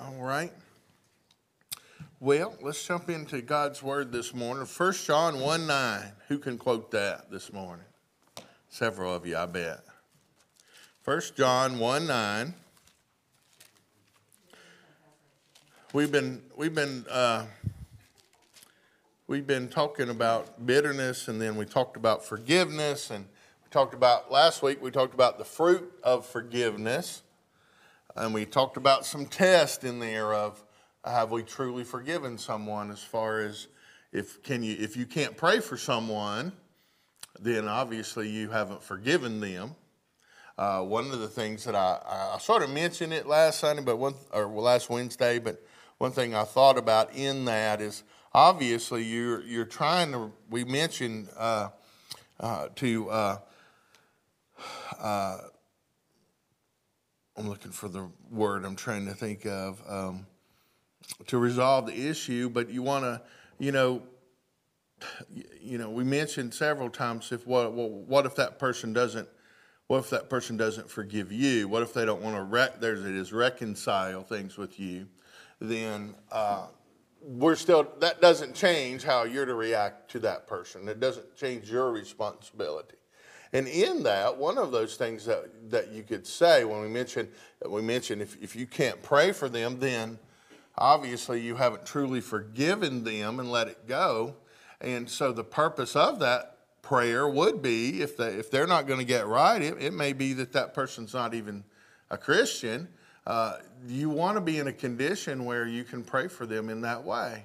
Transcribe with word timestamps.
All 0.00 0.14
right. 0.14 0.52
Well, 2.20 2.54
let's 2.62 2.86
jump 2.86 3.10
into 3.10 3.42
God's 3.42 3.82
word 3.82 4.12
this 4.12 4.32
morning. 4.32 4.64
1 4.64 4.92
John 4.92 5.40
1 5.40 5.66
9. 5.66 6.12
Who 6.28 6.38
can 6.38 6.56
quote 6.56 6.92
that 6.92 7.32
this 7.32 7.52
morning? 7.52 7.84
Several 8.68 9.12
of 9.12 9.26
you, 9.26 9.36
I 9.36 9.46
bet. 9.46 9.80
1 11.04 11.20
John 11.36 11.80
1 11.80 12.06
9. 12.06 12.54
We've 15.92 16.12
been, 16.12 16.42
we've 16.56 16.74
been, 16.76 17.04
uh, 17.10 17.46
we've 19.26 19.48
been 19.48 19.66
talking 19.66 20.10
about 20.10 20.64
bitterness 20.64 21.26
and 21.26 21.40
then 21.40 21.56
we 21.56 21.64
talked 21.64 21.96
about 21.96 22.24
forgiveness 22.24 23.10
and 23.10 23.24
we 23.64 23.70
talked 23.72 23.94
about 23.94 24.30
last 24.30 24.62
week 24.62 24.80
we 24.80 24.92
talked 24.92 25.14
about 25.14 25.38
the 25.38 25.44
fruit 25.44 25.92
of 26.04 26.24
forgiveness 26.24 27.22
and 28.18 28.34
we 28.34 28.44
talked 28.44 28.76
about 28.76 29.06
some 29.06 29.26
tests 29.26 29.84
in 29.84 29.98
there 30.00 30.34
of 30.34 30.62
have 31.04 31.30
we 31.30 31.42
truly 31.42 31.84
forgiven 31.84 32.36
someone 32.36 32.90
as 32.90 33.02
far 33.02 33.40
as 33.40 33.68
if 34.12 34.42
can 34.42 34.62
you 34.62 34.76
if 34.78 34.96
you 34.96 35.06
can't 35.06 35.36
pray 35.36 35.60
for 35.60 35.76
someone 35.76 36.52
then 37.40 37.68
obviously 37.68 38.28
you 38.28 38.50
haven't 38.50 38.82
forgiven 38.82 39.40
them 39.40 39.74
uh, 40.58 40.82
one 40.82 41.10
of 41.12 41.20
the 41.20 41.28
things 41.28 41.62
that 41.64 41.76
I, 41.76 42.00
I 42.34 42.38
sort 42.38 42.64
of 42.64 42.70
mentioned 42.70 43.12
it 43.12 43.28
last 43.28 43.60
Sunday, 43.60 43.80
but 43.80 43.96
one 43.96 44.14
or 44.32 44.46
last 44.46 44.90
Wednesday, 44.90 45.38
but 45.38 45.62
one 45.98 46.10
thing 46.10 46.34
I 46.34 46.42
thought 46.42 46.76
about 46.76 47.14
in 47.14 47.44
that 47.44 47.80
is 47.80 48.02
obviously 48.34 49.04
you're 49.04 49.40
you're 49.42 49.64
trying 49.64 50.10
to. 50.10 50.32
We 50.50 50.64
mentioned 50.64 51.28
uh, 51.36 51.68
uh, 52.40 52.68
to. 52.74 53.38
I'm 57.38 57.48
looking 57.48 57.70
for 57.70 57.88
the 57.88 58.08
word 58.30 58.64
I'm 58.64 58.74
trying 58.74 59.06
to 59.06 59.14
think 59.14 59.46
of 59.46 59.80
um, 59.88 60.26
to 61.28 61.38
resolve 61.38 61.86
the 61.86 62.08
issue, 62.08 62.48
but 62.48 62.68
you 62.68 62.82
want 62.82 63.04
to, 63.04 63.22
you 63.60 63.70
know, 63.70 64.02
you 65.60 65.78
know, 65.78 65.88
we 65.88 66.02
mentioned 66.02 66.52
several 66.52 66.90
times 66.90 67.30
if 67.30 67.46
what 67.46 67.72
what 67.72 68.26
if 68.26 68.34
that 68.34 68.58
person 68.58 68.92
doesn't 68.92 69.28
what 69.86 69.98
if 69.98 70.10
that 70.10 70.28
person 70.28 70.56
doesn't 70.56 70.90
forgive 70.90 71.30
you? 71.30 71.68
What 71.68 71.82
if 71.82 71.94
they 71.94 72.04
don't 72.04 72.20
want 72.20 72.36
to 72.36 72.42
rec- 72.42 72.80
there's 72.80 73.04
it 73.04 73.14
is 73.14 73.32
reconcile 73.32 74.24
things 74.24 74.58
with 74.58 74.80
you? 74.80 75.06
Then 75.60 76.16
uh, 76.32 76.66
we're 77.22 77.56
still 77.56 77.86
that 78.00 78.20
doesn't 78.20 78.56
change 78.56 79.04
how 79.04 79.22
you're 79.22 79.46
to 79.46 79.54
react 79.54 80.10
to 80.10 80.18
that 80.20 80.48
person. 80.48 80.88
It 80.88 80.98
doesn't 80.98 81.36
change 81.36 81.70
your 81.70 81.92
responsibility. 81.92 82.97
And 83.52 83.66
in 83.66 84.02
that, 84.02 84.36
one 84.36 84.58
of 84.58 84.72
those 84.72 84.96
things 84.96 85.24
that, 85.24 85.70
that 85.70 85.92
you 85.92 86.02
could 86.02 86.26
say 86.26 86.64
when 86.64 86.80
we 86.80 86.88
mentioned 86.88 87.28
we 87.66 87.82
mentioned 87.82 88.22
if, 88.22 88.40
if 88.42 88.54
you 88.54 88.66
can't 88.66 89.02
pray 89.02 89.32
for 89.32 89.48
them, 89.48 89.80
then 89.80 90.18
obviously 90.76 91.40
you 91.40 91.56
haven't 91.56 91.86
truly 91.86 92.20
forgiven 92.20 93.04
them 93.04 93.40
and 93.40 93.50
let 93.50 93.68
it 93.68 93.86
go. 93.86 94.36
And 94.80 95.08
so 95.08 95.32
the 95.32 95.44
purpose 95.44 95.96
of 95.96 96.20
that 96.20 96.58
prayer 96.82 97.28
would 97.28 97.62
be 97.62 98.00
if 98.00 98.16
they 98.16 98.34
if 98.34 98.50
they're 98.50 98.66
not 98.66 98.86
going 98.86 99.00
to 99.00 99.04
get 99.04 99.26
right, 99.26 99.60
it, 99.60 99.80
it 99.80 99.92
may 99.92 100.12
be 100.12 100.34
that 100.34 100.52
that 100.52 100.74
person's 100.74 101.14
not 101.14 101.34
even 101.34 101.64
a 102.10 102.18
Christian. 102.18 102.88
Uh, 103.26 103.56
you 103.86 104.08
want 104.08 104.36
to 104.36 104.40
be 104.40 104.58
in 104.58 104.68
a 104.68 104.72
condition 104.72 105.44
where 105.44 105.66
you 105.66 105.84
can 105.84 106.02
pray 106.02 106.28
for 106.28 106.46
them 106.46 106.70
in 106.70 106.80
that 106.82 107.04
way. 107.04 107.44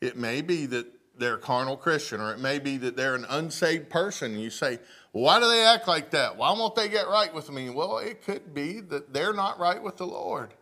It 0.00 0.16
may 0.16 0.40
be 0.40 0.66
that 0.66 0.86
they're 1.20 1.34
a 1.34 1.38
carnal 1.38 1.76
Christian, 1.76 2.20
or 2.20 2.32
it 2.32 2.40
may 2.40 2.58
be 2.58 2.76
that 2.78 2.96
they're 2.96 3.14
an 3.14 3.26
unsaved 3.28 3.90
person. 3.90 4.32
And 4.32 4.42
you 4.42 4.50
say, 4.50 4.78
why 5.12 5.38
do 5.38 5.48
they 5.48 5.64
act 5.64 5.86
like 5.86 6.10
that? 6.10 6.36
Why 6.36 6.50
won't 6.52 6.74
they 6.74 6.88
get 6.88 7.06
right 7.08 7.32
with 7.32 7.50
me? 7.50 7.70
Well, 7.70 7.98
it 7.98 8.24
could 8.24 8.54
be 8.54 8.80
that 8.80 9.12
they're 9.12 9.34
not 9.34 9.58
right 9.58 9.82
with 9.82 9.96
the 9.96 10.06
Lord. 10.06 10.54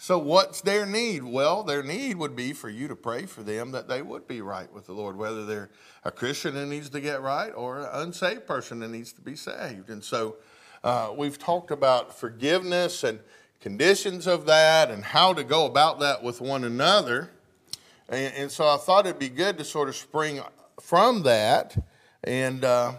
So, 0.00 0.16
what's 0.16 0.60
their 0.60 0.86
need? 0.86 1.24
Well, 1.24 1.64
their 1.64 1.82
need 1.82 2.18
would 2.18 2.36
be 2.36 2.52
for 2.52 2.70
you 2.70 2.86
to 2.86 2.94
pray 2.94 3.26
for 3.26 3.42
them 3.42 3.72
that 3.72 3.88
they 3.88 4.00
would 4.00 4.28
be 4.28 4.40
right 4.40 4.72
with 4.72 4.86
the 4.86 4.92
Lord, 4.92 5.16
whether 5.16 5.44
they're 5.44 5.70
a 6.04 6.12
Christian 6.12 6.54
that 6.54 6.66
needs 6.66 6.88
to 6.90 7.00
get 7.00 7.20
right 7.20 7.50
or 7.50 7.80
an 7.80 7.88
unsaved 7.92 8.46
person 8.46 8.78
that 8.78 8.90
needs 8.90 9.12
to 9.14 9.20
be 9.20 9.34
saved. 9.34 9.90
And 9.90 10.04
so, 10.04 10.36
uh, 10.84 11.12
we've 11.16 11.36
talked 11.36 11.72
about 11.72 12.16
forgiveness 12.16 13.02
and 13.02 13.18
conditions 13.60 14.28
of 14.28 14.46
that 14.46 14.88
and 14.88 15.02
how 15.02 15.32
to 15.32 15.42
go 15.42 15.66
about 15.66 15.98
that 15.98 16.22
with 16.22 16.40
one 16.40 16.62
another. 16.62 17.32
And, 18.08 18.34
and 18.34 18.50
so, 18.50 18.66
I 18.68 18.76
thought 18.76 19.06
it'd 19.06 19.18
be 19.18 19.28
good 19.28 19.58
to 19.58 19.64
sort 19.64 19.88
of 19.88 19.96
spring 19.96 20.40
from 20.80 21.22
that. 21.24 21.76
And, 22.24 22.64
uh, 22.64 22.92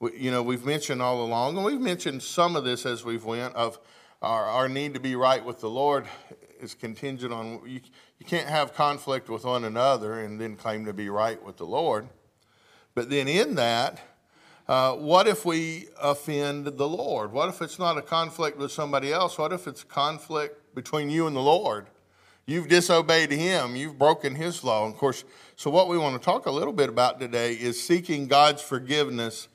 we, 0.00 0.18
you 0.18 0.30
know, 0.30 0.42
we've 0.42 0.64
mentioned 0.64 1.00
all 1.00 1.22
along, 1.22 1.56
and 1.56 1.64
we've 1.64 1.80
mentioned 1.80 2.22
some 2.22 2.56
of 2.56 2.64
this 2.64 2.84
as 2.84 3.04
we've 3.04 3.24
went 3.24 3.54
of 3.54 3.78
our, 4.22 4.44
our 4.44 4.68
need 4.68 4.94
to 4.94 5.00
be 5.00 5.16
right 5.16 5.44
with 5.44 5.60
the 5.60 5.70
Lord 5.70 6.06
is 6.60 6.74
contingent 6.74 7.32
on 7.32 7.60
you, 7.66 7.80
you 8.18 8.26
can't 8.26 8.48
have 8.48 8.74
conflict 8.74 9.28
with 9.28 9.44
one 9.44 9.64
another 9.64 10.20
and 10.20 10.40
then 10.40 10.56
claim 10.56 10.84
to 10.86 10.92
be 10.92 11.08
right 11.08 11.42
with 11.44 11.56
the 11.56 11.66
Lord. 11.66 12.08
But 12.94 13.10
then 13.10 13.28
in 13.28 13.56
that, 13.56 14.00
uh, 14.66 14.94
what 14.94 15.28
if 15.28 15.44
we 15.44 15.88
offend 16.00 16.66
the 16.66 16.88
Lord? 16.88 17.32
What 17.32 17.48
if 17.48 17.60
it's 17.62 17.78
not 17.78 17.98
a 17.98 18.02
conflict 18.02 18.58
with 18.58 18.72
somebody 18.72 19.12
else? 19.12 19.38
What 19.38 19.52
if 19.52 19.66
it's 19.66 19.84
conflict 19.84 20.74
between 20.74 21.10
you 21.10 21.26
and 21.26 21.36
the 21.36 21.40
Lord? 21.40 21.86
You've 22.46 22.68
disobeyed 22.68 23.32
Him, 23.32 23.76
you've 23.76 23.98
broken 23.98 24.34
His 24.34 24.62
law. 24.62 24.84
And 24.84 24.94
of 24.94 24.98
course, 24.98 25.24
so 25.56 25.70
what 25.70 25.88
we 25.88 25.98
want 25.98 26.20
to 26.20 26.24
talk 26.24 26.46
a 26.46 26.50
little 26.50 26.72
bit 26.72 26.88
about 26.88 27.18
today 27.18 27.54
is 27.54 27.82
seeking 27.82 28.28
God's 28.28 28.62
forgiveness. 28.62 29.48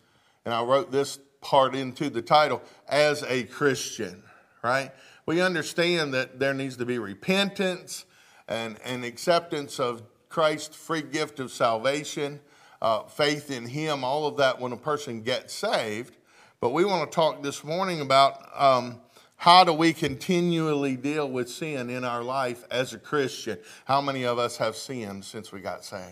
And 0.44 0.54
I 0.54 0.62
wrote 0.64 0.92
this 0.92 1.20
part 1.40 1.74
into 1.74 2.10
the 2.10 2.22
title 2.22 2.62
as 2.88 3.24
a 3.24 3.44
Christian, 3.44 4.24
right? 4.62 4.92
we 5.26 5.42
understand 5.42 6.14
that 6.14 6.40
there 6.40 6.54
needs 6.54 6.78
to 6.78 6.86
be 6.86 7.00
repentance 7.00 8.06
and, 8.48 8.78
and 8.84 9.06
acceptance 9.06 9.80
of 9.80 10.04
Christ's 10.30 10.76
free 10.76 11.02
gift 11.02 11.40
of 11.40 11.52
salvation, 11.52 12.40
uh, 12.82 13.04
faith 13.04 13.52
in 13.52 13.66
Him, 13.66 14.04
all 14.04 14.28
of 14.28 14.38
that 14.38 14.60
when 14.60 14.72
a 14.72 14.78
person 14.78 15.22
gets 15.22 15.54
saved. 15.54 16.18
But 16.60 16.72
we 16.72 16.86
want 16.86 17.10
to 17.10 17.16
talk 17.16 17.44
this 17.44 17.64
morning 17.64 18.02
about 18.02 18.42
um, 18.54 19.00
how 19.42 19.64
do 19.64 19.74
we 19.74 19.92
continually 19.92 20.96
deal 20.96 21.28
with 21.28 21.50
sin 21.50 21.90
in 21.90 22.04
our 22.04 22.22
life 22.22 22.64
as 22.70 22.94
a 22.94 23.00
Christian? 23.00 23.58
How 23.86 24.00
many 24.00 24.24
of 24.24 24.38
us 24.38 24.58
have 24.58 24.76
sinned 24.76 25.26
since 25.26 25.52
we 25.52 25.62
got 25.62 25.84
saved, 25.84 26.06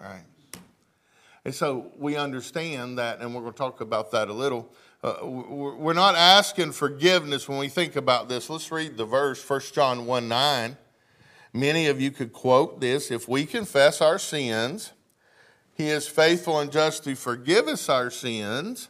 right? 0.00 0.22
And 1.44 1.52
so 1.52 1.90
we 1.98 2.14
understand 2.14 2.96
that, 3.00 3.18
and 3.18 3.34
we're 3.34 3.40
going 3.40 3.52
to 3.52 3.58
talk 3.58 3.80
about 3.80 4.12
that 4.12 4.28
a 4.28 4.32
little. 4.32 4.72
Uh, 5.02 5.16
we're 5.24 5.92
not 5.92 6.14
asking 6.14 6.70
forgiveness 6.70 7.48
when 7.48 7.58
we 7.58 7.66
think 7.66 7.96
about 7.96 8.28
this. 8.28 8.48
Let's 8.48 8.70
read 8.70 8.96
the 8.96 9.06
verse, 9.06 9.42
1 9.50 9.60
John 9.74 10.06
1 10.06 10.28
9. 10.28 10.76
Many 11.52 11.88
of 11.88 12.00
you 12.00 12.12
could 12.12 12.32
quote 12.32 12.80
this 12.80 13.10
if 13.10 13.26
we 13.28 13.44
confess 13.44 14.00
our 14.00 14.20
sins, 14.20 14.92
he 15.74 15.88
is 15.88 16.06
faithful 16.06 16.60
and 16.60 16.70
just 16.70 17.02
to 17.02 17.16
forgive 17.16 17.66
us 17.66 17.88
our 17.88 18.12
sins 18.12 18.88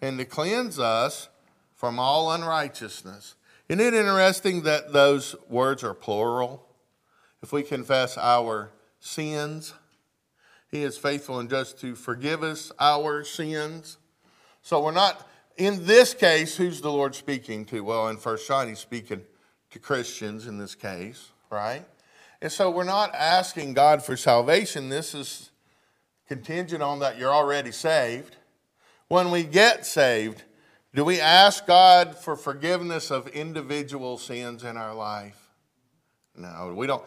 and 0.00 0.16
to 0.16 0.24
cleanse 0.24 0.78
us 0.78 1.28
from 1.78 2.00
all 2.00 2.32
unrighteousness. 2.32 3.36
Isn't 3.68 3.80
it 3.80 3.94
interesting 3.94 4.62
that 4.62 4.92
those 4.92 5.36
words 5.48 5.84
are 5.84 5.94
plural? 5.94 6.66
If 7.40 7.52
we 7.52 7.62
confess 7.62 8.18
our 8.18 8.72
sins, 8.98 9.72
he 10.70 10.82
is 10.82 10.98
faithful 10.98 11.38
and 11.38 11.48
just 11.48 11.78
to 11.80 11.94
forgive 11.94 12.42
us 12.42 12.72
our 12.80 13.22
sins. 13.22 13.96
So 14.60 14.82
we're 14.82 14.90
not 14.90 15.24
in 15.56 15.86
this 15.86 16.14
case, 16.14 16.56
who's 16.56 16.80
the 16.80 16.90
Lord 16.90 17.14
speaking 17.14 17.64
to? 17.66 17.82
Well, 17.82 18.08
in 18.08 18.16
First 18.16 18.46
John, 18.46 18.68
he's 18.68 18.78
speaking 18.80 19.22
to 19.70 19.78
Christians 19.78 20.46
in 20.46 20.58
this 20.58 20.74
case, 20.74 21.30
right? 21.50 21.84
And 22.42 22.50
so 22.50 22.70
we're 22.70 22.84
not 22.84 23.14
asking 23.14 23.74
God 23.74 24.02
for 24.02 24.16
salvation. 24.16 24.88
This 24.88 25.14
is 25.14 25.50
contingent 26.26 26.82
on 26.82 27.00
that 27.00 27.18
you're 27.18 27.34
already 27.34 27.72
saved. 27.72 28.36
When 29.08 29.30
we 29.30 29.42
get 29.42 29.86
saved, 29.86 30.42
do 30.94 31.04
we 31.04 31.20
ask 31.20 31.66
God 31.66 32.16
for 32.16 32.34
forgiveness 32.34 33.10
of 33.10 33.28
individual 33.28 34.16
sins 34.16 34.64
in 34.64 34.76
our 34.76 34.94
life? 34.94 35.50
No, 36.34 36.72
we 36.74 36.86
don't. 36.86 37.04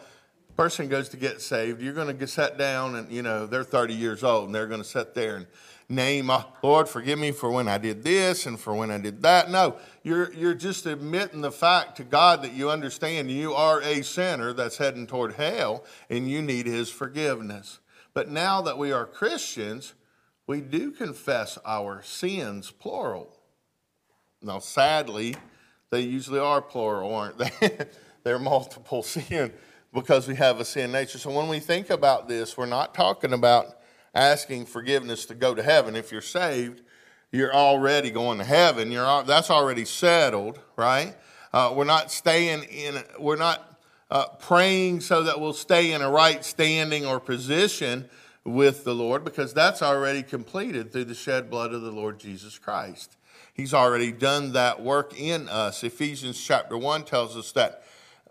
Person 0.56 0.88
goes 0.88 1.08
to 1.10 1.16
get 1.16 1.40
saved, 1.40 1.80
you're 1.80 1.94
going 1.94 2.06
to 2.06 2.26
get 2.26 2.58
down 2.58 2.94
and, 2.94 3.10
you 3.10 3.22
know, 3.22 3.46
they're 3.46 3.64
30 3.64 3.94
years 3.94 4.22
old 4.22 4.46
and 4.46 4.54
they're 4.54 4.66
going 4.66 4.82
to 4.82 4.88
sit 4.88 5.14
there 5.14 5.36
and 5.36 5.46
name, 5.88 6.30
uh, 6.30 6.44
Lord, 6.62 6.88
forgive 6.88 7.18
me 7.18 7.32
for 7.32 7.50
when 7.50 7.68
I 7.68 7.78
did 7.78 8.02
this 8.02 8.46
and 8.46 8.60
for 8.60 8.74
when 8.74 8.90
I 8.90 8.98
did 8.98 9.22
that. 9.22 9.50
No, 9.50 9.76
you're, 10.02 10.32
you're 10.32 10.54
just 10.54 10.86
admitting 10.86 11.40
the 11.40 11.52
fact 11.52 11.96
to 11.96 12.04
God 12.04 12.42
that 12.42 12.52
you 12.52 12.70
understand 12.70 13.30
you 13.30 13.54
are 13.54 13.80
a 13.82 14.02
sinner 14.02 14.52
that's 14.52 14.76
heading 14.76 15.06
toward 15.06 15.34
hell 15.34 15.84
and 16.10 16.30
you 16.30 16.42
need 16.42 16.66
his 16.66 16.90
forgiveness. 16.90 17.80
But 18.14 18.28
now 18.28 18.62
that 18.62 18.78
we 18.78 18.92
are 18.92 19.06
Christians, 19.06 19.94
we 20.46 20.60
do 20.60 20.90
confess 20.90 21.58
our 21.64 22.02
sins, 22.02 22.70
plural. 22.70 23.38
Now, 24.42 24.58
sadly, 24.58 25.36
they 25.90 26.00
usually 26.00 26.40
are 26.40 26.62
plural, 26.62 27.14
aren't 27.14 27.38
they? 27.38 27.86
They're 28.24 28.38
multiple 28.38 29.02
sin 29.02 29.52
because 29.92 30.26
we 30.26 30.36
have 30.36 30.60
a 30.60 30.64
sin 30.64 30.92
nature. 30.92 31.18
So 31.18 31.30
when 31.30 31.48
we 31.48 31.60
think 31.60 31.90
about 31.90 32.28
this, 32.28 32.56
we're 32.56 32.66
not 32.66 32.94
talking 32.94 33.32
about 33.32 33.76
asking 34.14 34.66
forgiveness 34.66 35.26
to 35.26 35.34
go 35.34 35.54
to 35.54 35.62
heaven. 35.62 35.96
If 35.96 36.12
you're 36.12 36.20
saved, 36.20 36.82
you're 37.30 37.54
already 37.54 38.10
going 38.10 38.38
to 38.38 38.44
heaven. 38.44 38.90
You're 38.90 39.22
that's 39.24 39.50
already 39.50 39.84
settled, 39.84 40.60
right? 40.76 41.14
Uh, 41.52 41.72
we're 41.74 41.84
not 41.84 42.10
staying 42.10 42.62
in. 42.64 43.02
We're 43.18 43.36
not 43.36 43.78
uh, 44.10 44.26
praying 44.38 45.00
so 45.00 45.22
that 45.24 45.40
we'll 45.40 45.52
stay 45.52 45.92
in 45.92 46.02
a 46.02 46.10
right 46.10 46.44
standing 46.44 47.06
or 47.06 47.18
position 47.18 48.08
with 48.44 48.84
the 48.84 48.94
Lord 48.94 49.24
because 49.24 49.54
that's 49.54 49.82
already 49.82 50.22
completed 50.22 50.92
through 50.92 51.04
the 51.04 51.14
shed 51.14 51.48
blood 51.50 51.72
of 51.72 51.82
the 51.82 51.92
Lord 51.92 52.18
Jesus 52.18 52.58
Christ. 52.58 53.16
He's 53.54 53.74
already 53.74 54.12
done 54.12 54.52
that 54.52 54.82
work 54.82 55.18
in 55.18 55.48
us. 55.48 55.84
Ephesians 55.84 56.42
chapter 56.42 56.76
1 56.76 57.04
tells 57.04 57.36
us 57.36 57.52
that 57.52 57.82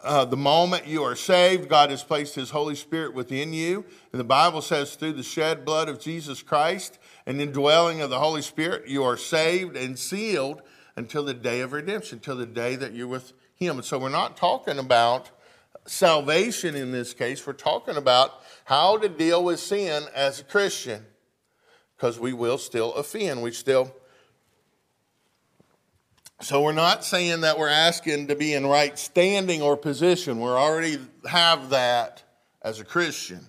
uh, 0.03 0.25
the 0.25 0.37
moment 0.37 0.87
you 0.87 1.03
are 1.03 1.15
saved, 1.15 1.69
God 1.69 1.91
has 1.91 2.03
placed 2.03 2.33
His 2.33 2.49
Holy 2.49 2.73
Spirit 2.73 3.13
within 3.13 3.53
you. 3.53 3.85
And 4.11 4.19
the 4.19 4.25
Bible 4.25 4.61
says, 4.61 4.95
through 4.95 5.13
the 5.13 5.23
shed 5.23 5.63
blood 5.63 5.89
of 5.89 5.99
Jesus 5.99 6.41
Christ 6.41 6.97
and 7.27 7.39
indwelling 7.39 8.01
of 8.01 8.09
the 8.09 8.17
Holy 8.17 8.41
Spirit, 8.41 8.87
you 8.87 9.03
are 9.03 9.17
saved 9.17 9.77
and 9.77 9.97
sealed 9.99 10.63
until 10.95 11.23
the 11.23 11.35
day 11.35 11.61
of 11.61 11.71
redemption, 11.71 12.17
until 12.17 12.35
the 12.35 12.47
day 12.47 12.75
that 12.75 12.93
you're 12.93 13.07
with 13.07 13.33
Him. 13.53 13.75
And 13.75 13.85
so 13.85 13.99
we're 13.99 14.09
not 14.09 14.37
talking 14.37 14.79
about 14.79 15.29
salvation 15.85 16.75
in 16.75 16.91
this 16.91 17.13
case, 17.13 17.45
we're 17.45 17.53
talking 17.53 17.95
about 17.95 18.41
how 18.65 18.97
to 18.97 19.09
deal 19.09 19.43
with 19.43 19.59
sin 19.59 20.03
as 20.15 20.39
a 20.39 20.43
Christian 20.43 21.05
because 21.95 22.19
we 22.19 22.33
will 22.33 22.57
still 22.57 22.93
offend. 22.95 23.41
We 23.41 23.51
still 23.51 23.93
so 26.41 26.61
we're 26.61 26.71
not 26.71 27.03
saying 27.03 27.41
that 27.41 27.57
we're 27.57 27.69
asking 27.69 28.27
to 28.27 28.35
be 28.35 28.53
in 28.53 28.65
right 28.65 28.97
standing 28.97 29.61
or 29.61 29.77
position. 29.77 30.39
We 30.39 30.47
already 30.47 30.97
have 31.29 31.69
that 31.69 32.23
as 32.61 32.79
a 32.79 32.83
Christian. 32.83 33.47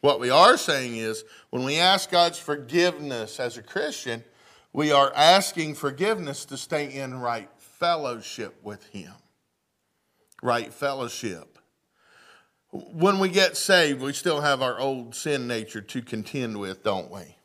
What 0.00 0.20
we 0.20 0.28
are 0.28 0.58
saying 0.58 0.96
is 0.96 1.24
when 1.50 1.64
we 1.64 1.78
ask 1.78 2.10
God's 2.10 2.38
forgiveness 2.38 3.40
as 3.40 3.56
a 3.56 3.62
Christian, 3.62 4.22
we 4.72 4.92
are 4.92 5.12
asking 5.14 5.76
forgiveness 5.76 6.44
to 6.46 6.56
stay 6.58 6.92
in 6.92 7.18
right 7.18 7.48
fellowship 7.56 8.54
with 8.62 8.84
Him. 8.88 9.12
Right 10.42 10.72
fellowship. 10.72 11.58
When 12.70 13.18
we 13.20 13.28
get 13.28 13.56
saved, 13.56 14.02
we 14.02 14.12
still 14.12 14.40
have 14.40 14.60
our 14.60 14.78
old 14.78 15.14
sin 15.14 15.46
nature 15.46 15.80
to 15.80 16.02
contend 16.02 16.58
with, 16.58 16.82
don't 16.82 17.10
we? 17.10 17.36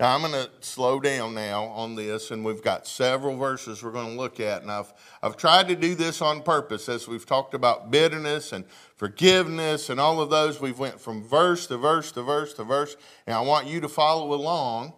Now, 0.00 0.14
I'm 0.14 0.22
going 0.22 0.32
to 0.32 0.48
slow 0.60 0.98
down 0.98 1.34
now 1.34 1.64
on 1.64 1.94
this, 1.94 2.30
and 2.30 2.42
we've 2.42 2.62
got 2.62 2.86
several 2.86 3.36
verses 3.36 3.82
we're 3.82 3.92
going 3.92 4.06
to 4.06 4.16
look 4.16 4.40
at. 4.40 4.62
And 4.62 4.70
I've, 4.70 4.90
I've 5.22 5.36
tried 5.36 5.68
to 5.68 5.76
do 5.76 5.94
this 5.94 6.22
on 6.22 6.40
purpose 6.40 6.88
as 6.88 7.06
we've 7.06 7.26
talked 7.26 7.52
about 7.52 7.90
bitterness 7.90 8.54
and 8.54 8.64
forgiveness 8.96 9.90
and 9.90 10.00
all 10.00 10.22
of 10.22 10.30
those. 10.30 10.58
We've 10.58 10.78
went 10.78 10.98
from 10.98 11.22
verse 11.22 11.66
to 11.66 11.76
verse 11.76 12.12
to 12.12 12.22
verse 12.22 12.54
to 12.54 12.64
verse, 12.64 12.96
and 13.26 13.36
I 13.36 13.42
want 13.42 13.66
you 13.66 13.78
to 13.82 13.90
follow 13.90 14.32
along. 14.32 14.94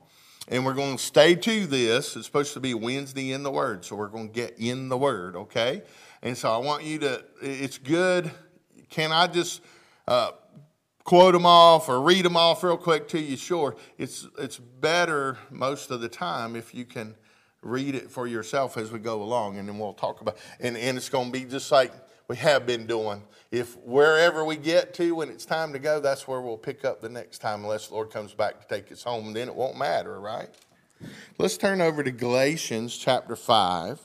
And 0.46 0.64
we're 0.64 0.74
going 0.74 0.96
to 0.96 1.02
stay 1.02 1.34
to 1.34 1.66
this. 1.66 2.14
It's 2.14 2.26
supposed 2.26 2.54
to 2.54 2.60
be 2.60 2.72
Wednesday 2.72 3.32
in 3.32 3.42
the 3.42 3.50
Word, 3.50 3.84
so 3.84 3.96
we're 3.96 4.06
going 4.06 4.28
to 4.28 4.32
get 4.32 4.54
in 4.58 4.88
the 4.88 4.96
Word, 4.96 5.34
okay? 5.34 5.82
And 6.22 6.38
so 6.38 6.52
I 6.52 6.58
want 6.58 6.84
you 6.84 7.00
to, 7.00 7.24
it's 7.40 7.78
good. 7.78 8.30
Can 8.88 9.10
I 9.10 9.26
just 9.26 9.62
uh, 10.06 10.30
quote 11.04 11.34
them 11.34 11.46
off 11.46 11.88
or 11.88 12.00
read 12.00 12.24
them 12.24 12.36
off 12.36 12.62
real 12.62 12.76
quick 12.76 13.08
to 13.08 13.20
you, 13.20 13.36
sure. 13.36 13.76
It's, 13.98 14.28
it's 14.38 14.58
better 14.58 15.38
most 15.50 15.90
of 15.90 16.00
the 16.00 16.08
time 16.08 16.56
if 16.56 16.74
you 16.74 16.84
can 16.84 17.14
read 17.62 17.94
it 17.94 18.10
for 18.10 18.26
yourself 18.26 18.76
as 18.76 18.90
we 18.90 18.98
go 18.98 19.22
along, 19.22 19.56
and 19.56 19.68
then 19.68 19.78
we'll 19.78 19.94
talk 19.94 20.20
about 20.20 20.36
and, 20.60 20.76
and 20.76 20.96
it's 20.96 21.08
going 21.08 21.32
to 21.32 21.38
be 21.38 21.44
just 21.44 21.70
like 21.70 21.92
we 22.28 22.36
have 22.36 22.66
been 22.66 22.86
doing. 22.86 23.22
If 23.50 23.76
wherever 23.78 24.44
we 24.44 24.56
get 24.56 24.94
to 24.94 25.14
when 25.14 25.28
it's 25.28 25.44
time 25.44 25.72
to 25.72 25.78
go, 25.78 26.00
that's 26.00 26.26
where 26.26 26.40
we'll 26.40 26.56
pick 26.56 26.84
up 26.84 27.00
the 27.00 27.08
next 27.08 27.38
time, 27.38 27.62
unless 27.62 27.88
the 27.88 27.94
Lord 27.94 28.10
comes 28.10 28.34
back 28.34 28.60
to 28.60 28.66
take 28.74 28.90
us 28.90 29.02
home, 29.02 29.32
then 29.32 29.48
it 29.48 29.54
won't 29.54 29.76
matter, 29.76 30.20
right? 30.20 30.48
Let's 31.38 31.56
turn 31.56 31.80
over 31.80 32.02
to 32.02 32.10
Galatians 32.10 32.96
chapter 32.96 33.36
5. 33.36 34.00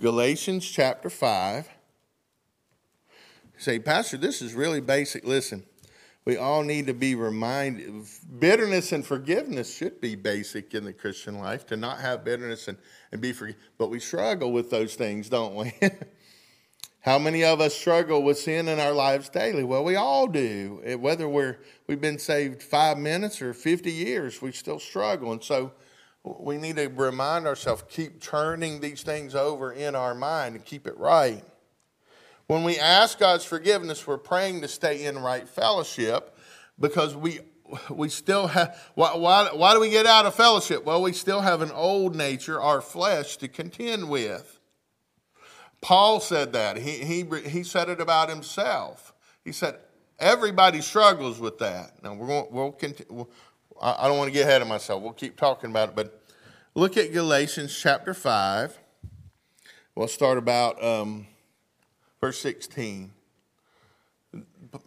Galatians 0.00 0.68
chapter 0.68 1.10
5 1.10 1.68
say, 3.62 3.78
Pastor, 3.78 4.16
this 4.16 4.42
is 4.42 4.54
really 4.54 4.80
basic. 4.80 5.24
Listen, 5.24 5.64
we 6.24 6.36
all 6.36 6.62
need 6.62 6.86
to 6.86 6.94
be 6.94 7.14
reminded. 7.14 8.04
Bitterness 8.38 8.92
and 8.92 9.04
forgiveness 9.04 9.74
should 9.74 10.00
be 10.00 10.14
basic 10.14 10.74
in 10.74 10.84
the 10.84 10.92
Christian 10.92 11.38
life, 11.38 11.66
to 11.66 11.76
not 11.76 12.00
have 12.00 12.24
bitterness 12.24 12.68
and, 12.68 12.78
and 13.10 13.20
be 13.20 13.32
forgiven. 13.32 13.60
But 13.78 13.90
we 13.90 13.98
struggle 13.98 14.52
with 14.52 14.70
those 14.70 14.94
things, 14.94 15.28
don't 15.28 15.54
we? 15.54 15.72
How 17.00 17.18
many 17.18 17.42
of 17.42 17.60
us 17.60 17.74
struggle 17.74 18.22
with 18.22 18.38
sin 18.38 18.68
in 18.68 18.78
our 18.78 18.92
lives 18.92 19.28
daily? 19.28 19.64
Well, 19.64 19.82
we 19.82 19.96
all 19.96 20.28
do. 20.28 20.80
Whether 21.00 21.28
we're, 21.28 21.58
we've 21.88 22.00
been 22.00 22.18
saved 22.18 22.62
five 22.62 22.96
minutes 22.96 23.42
or 23.42 23.52
50 23.52 23.90
years, 23.90 24.40
we 24.40 24.52
still 24.52 24.78
struggle. 24.78 25.32
And 25.32 25.42
so 25.42 25.72
we 26.22 26.58
need 26.58 26.76
to 26.76 26.86
remind 26.86 27.48
ourselves, 27.48 27.82
keep 27.88 28.22
turning 28.22 28.80
these 28.80 29.02
things 29.02 29.34
over 29.34 29.72
in 29.72 29.96
our 29.96 30.14
mind 30.14 30.54
and 30.54 30.64
keep 30.64 30.86
it 30.86 30.96
right. 30.96 31.42
When 32.52 32.64
we 32.64 32.78
ask 32.78 33.18
God's 33.18 33.46
forgiveness, 33.46 34.06
we're 34.06 34.18
praying 34.18 34.60
to 34.60 34.68
stay 34.68 35.06
in 35.06 35.18
right 35.18 35.48
fellowship 35.48 36.36
because 36.78 37.16
we 37.16 37.40
we 37.88 38.10
still 38.10 38.46
have 38.46 38.78
why, 38.94 39.16
why, 39.16 39.48
why 39.54 39.72
do 39.72 39.80
we 39.80 39.88
get 39.88 40.04
out 40.04 40.26
of 40.26 40.34
fellowship? 40.34 40.84
Well 40.84 41.00
we 41.00 41.14
still 41.14 41.40
have 41.40 41.62
an 41.62 41.70
old 41.70 42.14
nature 42.14 42.60
our 42.60 42.82
flesh 42.82 43.38
to 43.38 43.48
contend 43.48 44.10
with. 44.10 44.60
Paul 45.80 46.20
said 46.20 46.52
that. 46.52 46.76
He, 46.76 46.98
he, 46.98 47.24
he 47.48 47.62
said 47.62 47.88
it 47.88 48.02
about 48.02 48.28
himself. 48.28 49.14
He 49.46 49.52
said 49.52 49.78
everybody 50.18 50.82
struggles 50.82 51.40
with 51.40 51.56
that. 51.60 52.02
Now 52.04 52.12
we're 52.12 52.26
going 52.26 52.46
we'll 52.50 52.72
continue 52.72 53.28
i 53.80 54.06
don't 54.06 54.18
want 54.18 54.28
to 54.28 54.32
get 54.34 54.46
ahead 54.46 54.60
of 54.60 54.68
myself. 54.68 55.02
We'll 55.02 55.14
keep 55.14 55.38
talking 55.38 55.70
about 55.70 55.88
it 55.88 55.96
but 55.96 56.22
look 56.74 56.98
at 56.98 57.14
galatians 57.14 57.74
chapter 57.74 58.12
5 58.12 58.78
we'll 59.94 60.06
start 60.06 60.36
about 60.36 60.84
um, 60.84 61.26
verse 62.22 62.38
16. 62.40 63.10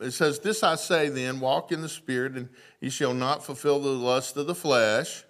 It 0.02 0.12
says, 0.12 0.40
This 0.40 0.64
I 0.64 0.76
say 0.76 1.10
then, 1.10 1.40
walk 1.40 1.72
in 1.72 1.82
the 1.82 1.90
Spirit, 1.90 2.34
and 2.34 2.50
ye 2.80 2.90
shall 2.90 3.14
not 3.14 3.46
fulfill 3.46 3.80
the 3.80 3.90
lust 3.90 4.38
of 4.38 4.48
the 4.48 4.56
flesh. 4.56 5.24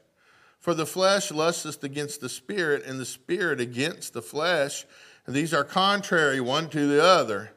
For 0.60 0.74
the 0.74 0.86
flesh 0.86 1.32
lusteth 1.32 1.84
against 1.84 2.22
the 2.22 2.30
Spirit, 2.30 2.86
and 2.86 3.00
the 3.00 3.06
Spirit 3.06 3.60
against 3.60 4.14
the 4.14 4.22
flesh. 4.22 4.86
And 5.26 5.36
these 5.36 5.54
are 5.54 5.64
contrary 5.64 6.40
one 6.40 6.70
to 6.70 6.88
the 6.88 7.04
other, 7.04 7.52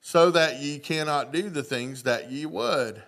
so 0.00 0.30
that 0.32 0.60
ye 0.60 0.78
cannot 0.78 1.32
do 1.32 1.48
the 1.48 1.62
things 1.62 2.02
that 2.02 2.30
ye 2.30 2.44
would. 2.46 3.02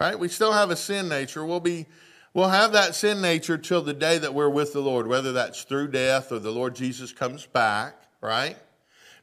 Right? 0.00 0.18
We 0.18 0.28
still 0.28 0.52
have 0.52 0.70
a 0.70 0.76
sin 0.76 1.08
nature. 1.08 1.44
We'll 1.44 1.60
be 1.60 1.86
we'll 2.34 2.48
have 2.48 2.72
that 2.72 2.94
sin 2.94 3.20
nature 3.20 3.58
till 3.58 3.82
the 3.82 3.94
day 3.94 4.18
that 4.18 4.34
we're 4.34 4.48
with 4.48 4.72
the 4.72 4.80
Lord, 4.80 5.06
whether 5.06 5.32
that's 5.32 5.64
through 5.64 5.88
death 5.88 6.32
or 6.32 6.38
the 6.38 6.50
Lord 6.50 6.74
Jesus 6.74 7.12
comes 7.12 7.46
back, 7.46 7.94
right? 8.20 8.56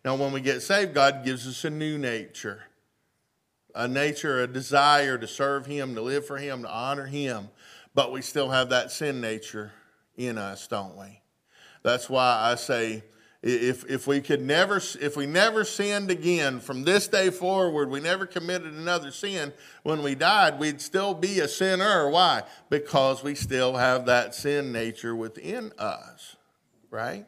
Now, 0.03 0.15
when 0.15 0.33
we 0.33 0.41
get 0.41 0.61
saved, 0.61 0.94
God 0.94 1.23
gives 1.23 1.47
us 1.47 1.63
a 1.63 1.69
new 1.69 1.98
nature 1.98 2.63
a 3.75 3.88
nature, 3.88 4.43
a 4.43 4.48
desire 4.48 5.17
to 5.17 5.27
serve 5.27 5.65
Him, 5.65 5.95
to 5.95 6.01
live 6.01 6.25
for 6.25 6.38
Him, 6.38 6.63
to 6.63 6.69
honor 6.69 7.05
Him. 7.05 7.50
But 7.95 8.12
we 8.12 8.22
still 8.22 8.50
have 8.50 8.69
that 8.69 8.91
sin 8.91 9.22
nature 9.22 9.72
in 10.15 10.38
us, 10.38 10.67
don't 10.67 10.98
we? 10.98 11.22
That's 11.81 12.10
why 12.10 12.39
I 12.39 12.55
say, 12.55 13.03
if, 13.41 13.89
if 13.89 14.07
we 14.07 14.22
could 14.22 14.41
never 14.41 14.77
if 14.77 15.17
we 15.17 15.25
never 15.25 15.65
sinned 15.65 16.10
again 16.10 16.62
from 16.62 16.86
this 16.86 17.10
day 17.10 17.29
forward 17.29 17.89
we 17.89 18.00
never 18.00 18.25
committed 18.25 18.74
another 18.74 19.12
sin 19.12 19.51
when 19.83 20.01
we 20.01 20.15
died 20.15 20.57
we'd 20.57 20.79
still 20.79 21.13
be 21.13 21.41
a 21.41 21.48
sinner 21.50 22.10
why 22.10 22.43
because 22.69 23.22
we 23.22 23.36
still 23.36 23.75
have 23.75 24.05
that 24.05 24.33
sin 24.33 24.72
nature 24.72 25.13
within 25.13 25.74
us 25.77 26.38
right 26.89 27.25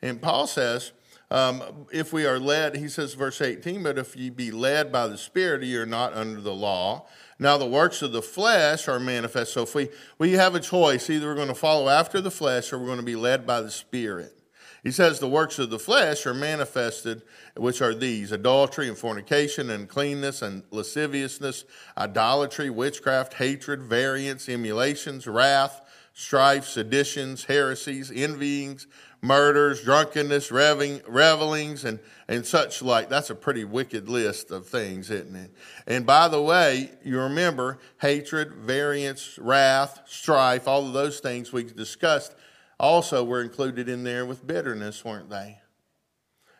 and 0.00 0.22
paul 0.22 0.46
says 0.46 0.92
um, 1.32 1.86
if 1.90 2.12
we 2.12 2.26
are 2.26 2.38
led, 2.38 2.76
he 2.76 2.90
says, 2.90 3.14
verse 3.14 3.40
18, 3.40 3.82
but 3.82 3.96
if 3.96 4.14
ye 4.14 4.28
be 4.28 4.50
led 4.50 4.92
by 4.92 5.08
the 5.08 5.16
Spirit, 5.16 5.62
ye 5.62 5.76
are 5.76 5.86
not 5.86 6.12
under 6.12 6.42
the 6.42 6.52
law. 6.52 7.06
Now 7.38 7.56
the 7.56 7.66
works 7.66 8.02
of 8.02 8.12
the 8.12 8.20
flesh 8.20 8.86
are 8.86 9.00
manifest. 9.00 9.54
So 9.54 9.62
if 9.62 9.74
we, 9.74 9.88
we 10.18 10.32
have 10.32 10.54
a 10.54 10.60
choice, 10.60 11.08
either 11.08 11.28
we're 11.28 11.34
going 11.34 11.48
to 11.48 11.54
follow 11.54 11.88
after 11.88 12.20
the 12.20 12.30
flesh 12.30 12.70
or 12.70 12.78
we're 12.78 12.84
going 12.84 12.98
to 12.98 13.02
be 13.02 13.16
led 13.16 13.46
by 13.46 13.62
the 13.62 13.70
Spirit. 13.70 14.38
He 14.82 14.90
says 14.90 15.20
the 15.20 15.28
works 15.28 15.58
of 15.58 15.70
the 15.70 15.78
flesh 15.78 16.26
are 16.26 16.34
manifested, 16.34 17.22
which 17.56 17.80
are 17.80 17.94
these 17.94 18.30
adultery 18.30 18.88
and 18.88 18.98
fornication 18.98 19.70
and 19.70 19.88
cleanness 19.88 20.42
and 20.42 20.64
lasciviousness, 20.70 21.64
idolatry, 21.96 22.68
witchcraft, 22.68 23.32
hatred, 23.34 23.82
variance, 23.82 24.50
emulations, 24.50 25.26
wrath, 25.26 25.80
strife, 26.12 26.66
seditions, 26.66 27.44
heresies, 27.44 28.10
envyings, 28.10 28.86
murders, 29.22 29.82
drunkenness, 29.82 30.50
revelings, 30.50 31.84
and, 31.84 32.00
and 32.28 32.44
such 32.44 32.82
like. 32.82 33.08
That's 33.08 33.30
a 33.30 33.34
pretty 33.34 33.64
wicked 33.64 34.08
list 34.08 34.50
of 34.50 34.66
things, 34.66 35.10
isn't 35.10 35.36
it? 35.36 35.50
And 35.86 36.04
by 36.04 36.26
the 36.28 36.42
way, 36.42 36.90
you 37.04 37.20
remember 37.20 37.78
hatred, 38.00 38.52
variance, 38.54 39.38
wrath, 39.38 40.02
strife, 40.06 40.66
all 40.66 40.86
of 40.86 40.92
those 40.92 41.20
things 41.20 41.52
we 41.52 41.62
discussed 41.62 42.34
also 42.80 43.22
were 43.22 43.42
included 43.42 43.88
in 43.88 44.02
there 44.02 44.26
with 44.26 44.44
bitterness, 44.44 45.04
weren't 45.04 45.30
they? 45.30 45.60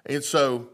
And 0.06 0.22
so 0.22 0.68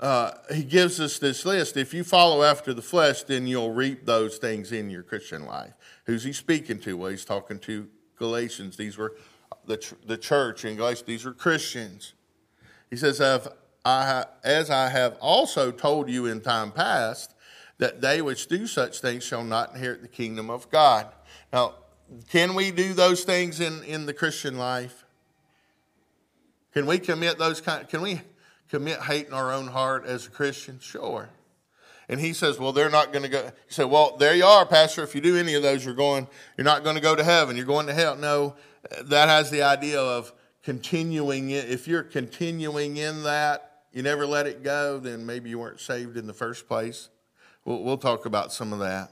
uh, 0.00 0.32
he 0.52 0.64
gives 0.64 0.98
us 0.98 1.18
this 1.18 1.44
list. 1.44 1.76
If 1.76 1.92
you 1.92 2.04
follow 2.04 2.42
after 2.42 2.72
the 2.72 2.82
flesh, 2.82 3.22
then 3.22 3.46
you'll 3.46 3.72
reap 3.72 4.06
those 4.06 4.38
things 4.38 4.72
in 4.72 4.88
your 4.88 5.02
Christian 5.02 5.44
life. 5.44 5.74
Who's 6.06 6.24
he 6.24 6.32
speaking 6.32 6.80
to? 6.80 6.96
Well, 6.96 7.10
he's 7.10 7.24
talking 7.26 7.58
to 7.60 7.86
Galatians. 8.16 8.76
These 8.76 8.96
were 8.96 9.14
the, 9.66 9.94
the 10.06 10.16
church 10.16 10.64
in 10.64 10.76
Galatians. 10.76 11.06
These 11.06 11.24
were 11.24 11.32
Christians. 11.32 12.14
He 12.90 12.96
says, 12.96 13.20
I, 13.84 14.24
as 14.44 14.70
I 14.70 14.88
have 14.88 15.16
also 15.20 15.70
told 15.70 16.08
you 16.08 16.26
in 16.26 16.40
time 16.40 16.72
past, 16.72 17.34
that 17.78 18.00
they 18.00 18.22
which 18.22 18.46
do 18.46 18.66
such 18.66 19.00
things 19.00 19.24
shall 19.24 19.44
not 19.44 19.74
inherit 19.74 20.02
the 20.02 20.08
kingdom 20.08 20.50
of 20.50 20.70
God. 20.70 21.08
Now, 21.52 21.74
can 22.30 22.54
we 22.54 22.70
do 22.70 22.92
those 22.92 23.24
things 23.24 23.60
in, 23.60 23.82
in 23.84 24.06
the 24.06 24.12
Christian 24.12 24.56
life? 24.56 25.04
Can 26.72 26.86
we 26.86 26.98
commit 26.98 27.38
those 27.38 27.60
kind? 27.60 27.88
Can 27.88 28.02
we 28.02 28.20
commit 28.70 29.00
hate 29.00 29.26
in 29.26 29.32
our 29.32 29.52
own 29.52 29.66
heart 29.66 30.06
as 30.06 30.26
a 30.26 30.30
Christian? 30.30 30.78
Sure. 30.80 31.28
And 32.08 32.20
he 32.20 32.32
says, 32.32 32.58
"Well, 32.58 32.72
they're 32.72 32.90
not 32.90 33.12
going 33.12 33.22
to 33.22 33.28
go." 33.28 33.44
He 33.66 33.74
said, 33.74 33.84
"Well, 33.84 34.16
there 34.16 34.34
you 34.34 34.44
are, 34.44 34.66
Pastor. 34.66 35.02
If 35.02 35.14
you 35.14 35.20
do 35.20 35.36
any 35.36 35.54
of 35.54 35.62
those, 35.62 35.84
you're 35.84 35.94
going. 35.94 36.26
You're 36.56 36.64
not 36.64 36.84
going 36.84 36.96
to 36.96 37.02
go 37.02 37.14
to 37.14 37.24
heaven. 37.24 37.56
You're 37.56 37.66
going 37.66 37.86
to 37.86 37.94
hell." 37.94 38.16
No, 38.16 38.54
that 39.04 39.28
has 39.28 39.50
the 39.50 39.62
idea 39.62 40.00
of 40.00 40.32
continuing. 40.62 41.50
In, 41.50 41.66
if 41.66 41.86
you're 41.86 42.02
continuing 42.02 42.96
in 42.96 43.22
that, 43.24 43.82
you 43.92 44.02
never 44.02 44.26
let 44.26 44.46
it 44.46 44.62
go. 44.62 44.98
Then 44.98 45.26
maybe 45.26 45.50
you 45.50 45.58
weren't 45.58 45.80
saved 45.80 46.16
in 46.16 46.26
the 46.26 46.32
first 46.32 46.68
place. 46.68 47.08
We'll, 47.64 47.82
we'll 47.82 47.98
talk 47.98 48.26
about 48.26 48.52
some 48.52 48.72
of 48.72 48.78
that. 48.80 49.10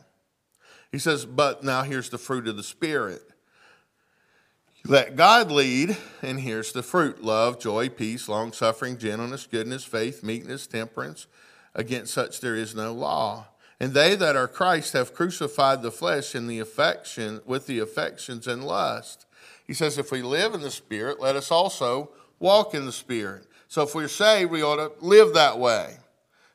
He 0.91 0.99
says, 0.99 1.25
"But 1.25 1.63
now 1.63 1.83
here's 1.83 2.11
the 2.11 2.19
fruit 2.19 2.49
of 2.49 2.57
the 2.57 2.63
Spirit." 2.63 3.23
Let 4.87 5.15
God 5.15 5.53
lead, 5.53 5.99
and 6.23 6.41
here's 6.41 6.73
the 6.73 6.83
fruit 6.83 7.23
love, 7.23 7.61
joy, 7.61 7.91
peace, 7.91 8.29
long 8.29 8.53
suffering, 8.53 8.97
gentleness, 8.97 9.47
goodness, 9.47 9.85
faith, 9.85 10.23
meekness, 10.23 10.67
temperance. 10.67 11.27
Against 11.75 12.15
such 12.15 12.41
there 12.41 12.57
is 12.57 12.75
no 12.75 12.93
law. 12.93 13.49
And 13.79 13.93
they 13.93 14.15
that 14.15 14.37
are 14.37 14.49
Christ 14.49 14.95
have 14.95 15.15
crucified 15.15 15.83
the 15.83 15.91
flesh 15.91 16.35
in 16.35 16.47
the 16.47 16.59
affection 16.59 17.41
with 17.45 17.67
the 17.67 17.79
affections 17.79 18.47
and 18.47 18.65
lust. 18.65 19.27
He 19.71 19.75
says, 19.75 19.99
if 19.99 20.11
we 20.11 20.21
live 20.21 20.53
in 20.53 20.63
the 20.63 20.71
Spirit, 20.73 21.21
let 21.21 21.37
us 21.37 21.53
also 21.53 22.11
walk 22.41 22.75
in 22.75 22.87
the 22.87 22.93
Spirit. 22.93 23.47
So 23.69 23.83
if 23.83 23.95
we're 23.95 24.09
saved, 24.09 24.51
we 24.51 24.65
ought 24.65 24.79
to 24.79 24.91
live 25.01 25.35
that 25.35 25.61
way. 25.61 25.97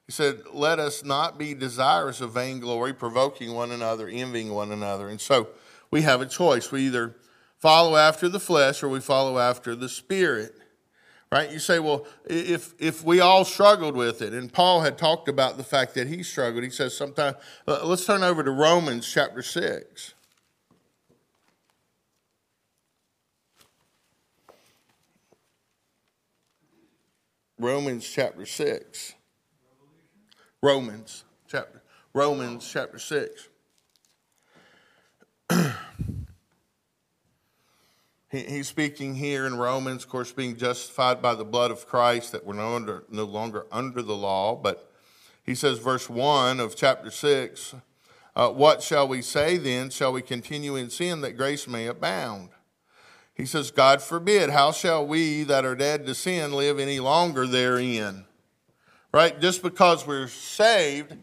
He 0.06 0.12
said, 0.12 0.42
let 0.52 0.80
us 0.80 1.02
not 1.02 1.38
be 1.38 1.54
desirous 1.54 2.20
of 2.20 2.34
vainglory, 2.34 2.94
provoking 2.94 3.54
one 3.54 3.72
another, 3.72 4.10
envying 4.10 4.52
one 4.52 4.74
another. 4.74 5.08
And 5.08 5.22
so 5.22 5.48
we 5.92 6.02
have 6.02 6.20
a 6.20 6.26
choice. 6.26 6.74
We 6.74 6.88
either 6.88 7.16
follow 7.58 7.96
after 7.96 8.28
the 8.28 8.42
flesh 8.42 8.84
or 8.84 8.90
we 8.90 9.00
follow 9.00 9.40
after 9.40 9.78
the 9.78 9.88
spirit. 9.88 10.54
Right? 11.32 11.50
You 11.50 11.60
say, 11.60 11.80
well, 11.80 12.06
if 12.26 12.74
if 12.80 13.02
we 13.02 13.22
all 13.22 13.46
struggled 13.46 13.96
with 13.96 14.22
it, 14.22 14.34
and 14.34 14.52
Paul 14.52 14.82
had 14.82 14.98
talked 14.98 15.30
about 15.30 15.56
the 15.56 15.64
fact 15.64 15.94
that 15.94 16.08
he 16.08 16.22
struggled, 16.22 16.66
he 16.66 16.70
says 16.70 16.98
sometimes 16.98 17.38
uh, 17.66 17.86
let's 17.86 18.06
turn 18.06 18.24
over 18.24 18.44
to 18.44 18.52
Romans 18.52 19.10
chapter 19.10 19.42
six. 19.42 20.15
Romans 27.58 28.08
chapter 28.08 28.46
6. 28.46 29.14
Romans 30.62 31.24
chapter 31.48 31.82
Romans 32.14 32.70
chapter 32.70 33.00
6. 33.00 33.50
He's 38.30 38.68
speaking 38.68 39.16
here 39.16 39.46
in 39.46 39.58
Romans, 39.58 40.04
of 40.04 40.10
course, 40.10 40.34
being 40.34 40.58
justified 40.58 41.22
by 41.22 41.36
the 41.36 41.46
blood 41.46 41.72
of 41.72 41.88
Christ, 41.88 42.34
that 42.34 42.46
we're 42.46 42.56
no, 42.56 42.76
under, 42.76 43.04
no 43.10 43.24
longer 43.24 43.66
under 43.72 44.02
the 44.02 44.16
law. 44.16 44.56
But 44.56 44.92
he 45.44 45.56
says, 45.56 45.80
verse 45.80 46.10
1 46.10 46.60
of 46.60 46.76
chapter 46.76 47.12
6 47.12 47.76
uh, 48.36 48.50
What 48.50 48.82
shall 48.82 49.08
we 49.08 49.22
say 49.22 49.58
then? 49.58 49.90
Shall 49.90 50.12
we 50.12 50.22
continue 50.22 50.76
in 50.76 50.90
sin 50.90 51.22
that 51.22 51.38
grace 51.38 51.68
may 51.68 51.88
abound? 51.88 52.50
He 53.36 53.46
says, 53.46 53.70
God 53.70 54.02
forbid. 54.02 54.50
How 54.50 54.72
shall 54.72 55.06
we 55.06 55.44
that 55.44 55.66
are 55.66 55.76
dead 55.76 56.06
to 56.08 56.16
sin 56.16 56.54
live 56.54 56.80
any 56.80 57.00
longer 57.00 57.46
therein? 57.46 58.26
Right? 59.14 59.40
Just 59.40 59.62
because 59.62 60.08
we're 60.08 60.28
saved, 60.28 61.16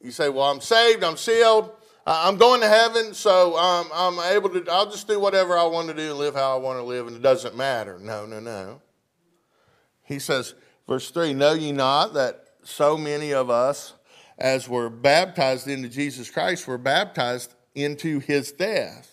you 0.00 0.10
say, 0.10 0.28
Well, 0.28 0.50
I'm 0.50 0.60
saved, 0.60 1.02
I'm 1.02 1.16
sealed. 1.16 1.72
I'm 2.06 2.36
going 2.36 2.60
to 2.62 2.68
heaven, 2.68 3.14
so 3.14 3.56
um, 3.56 3.86
I'm 3.92 4.18
able 4.34 4.48
to, 4.50 4.70
I'll 4.70 4.90
just 4.90 5.06
do 5.06 5.20
whatever 5.20 5.56
I 5.56 5.64
want 5.64 5.88
to 5.88 5.94
do 5.94 6.10
and 6.10 6.18
live 6.18 6.34
how 6.34 6.56
I 6.56 6.58
want 6.58 6.78
to 6.78 6.82
live, 6.82 7.06
and 7.06 7.14
it 7.14 7.22
doesn't 7.22 7.56
matter. 7.56 7.98
No, 7.98 8.26
no, 8.26 8.40
no. 8.40 8.80
He 10.02 10.18
says, 10.18 10.54
verse 10.88 11.10
3 11.10 11.34
Know 11.34 11.52
ye 11.52 11.72
not 11.72 12.14
that 12.14 12.46
so 12.64 12.96
many 12.96 13.32
of 13.32 13.50
us, 13.50 13.94
as 14.38 14.68
were 14.68 14.90
baptized 14.90 15.68
into 15.68 15.88
Jesus 15.88 16.30
Christ, 16.30 16.66
were 16.66 16.78
baptized 16.78 17.54
into 17.74 18.18
his 18.18 18.50
death? 18.50 19.09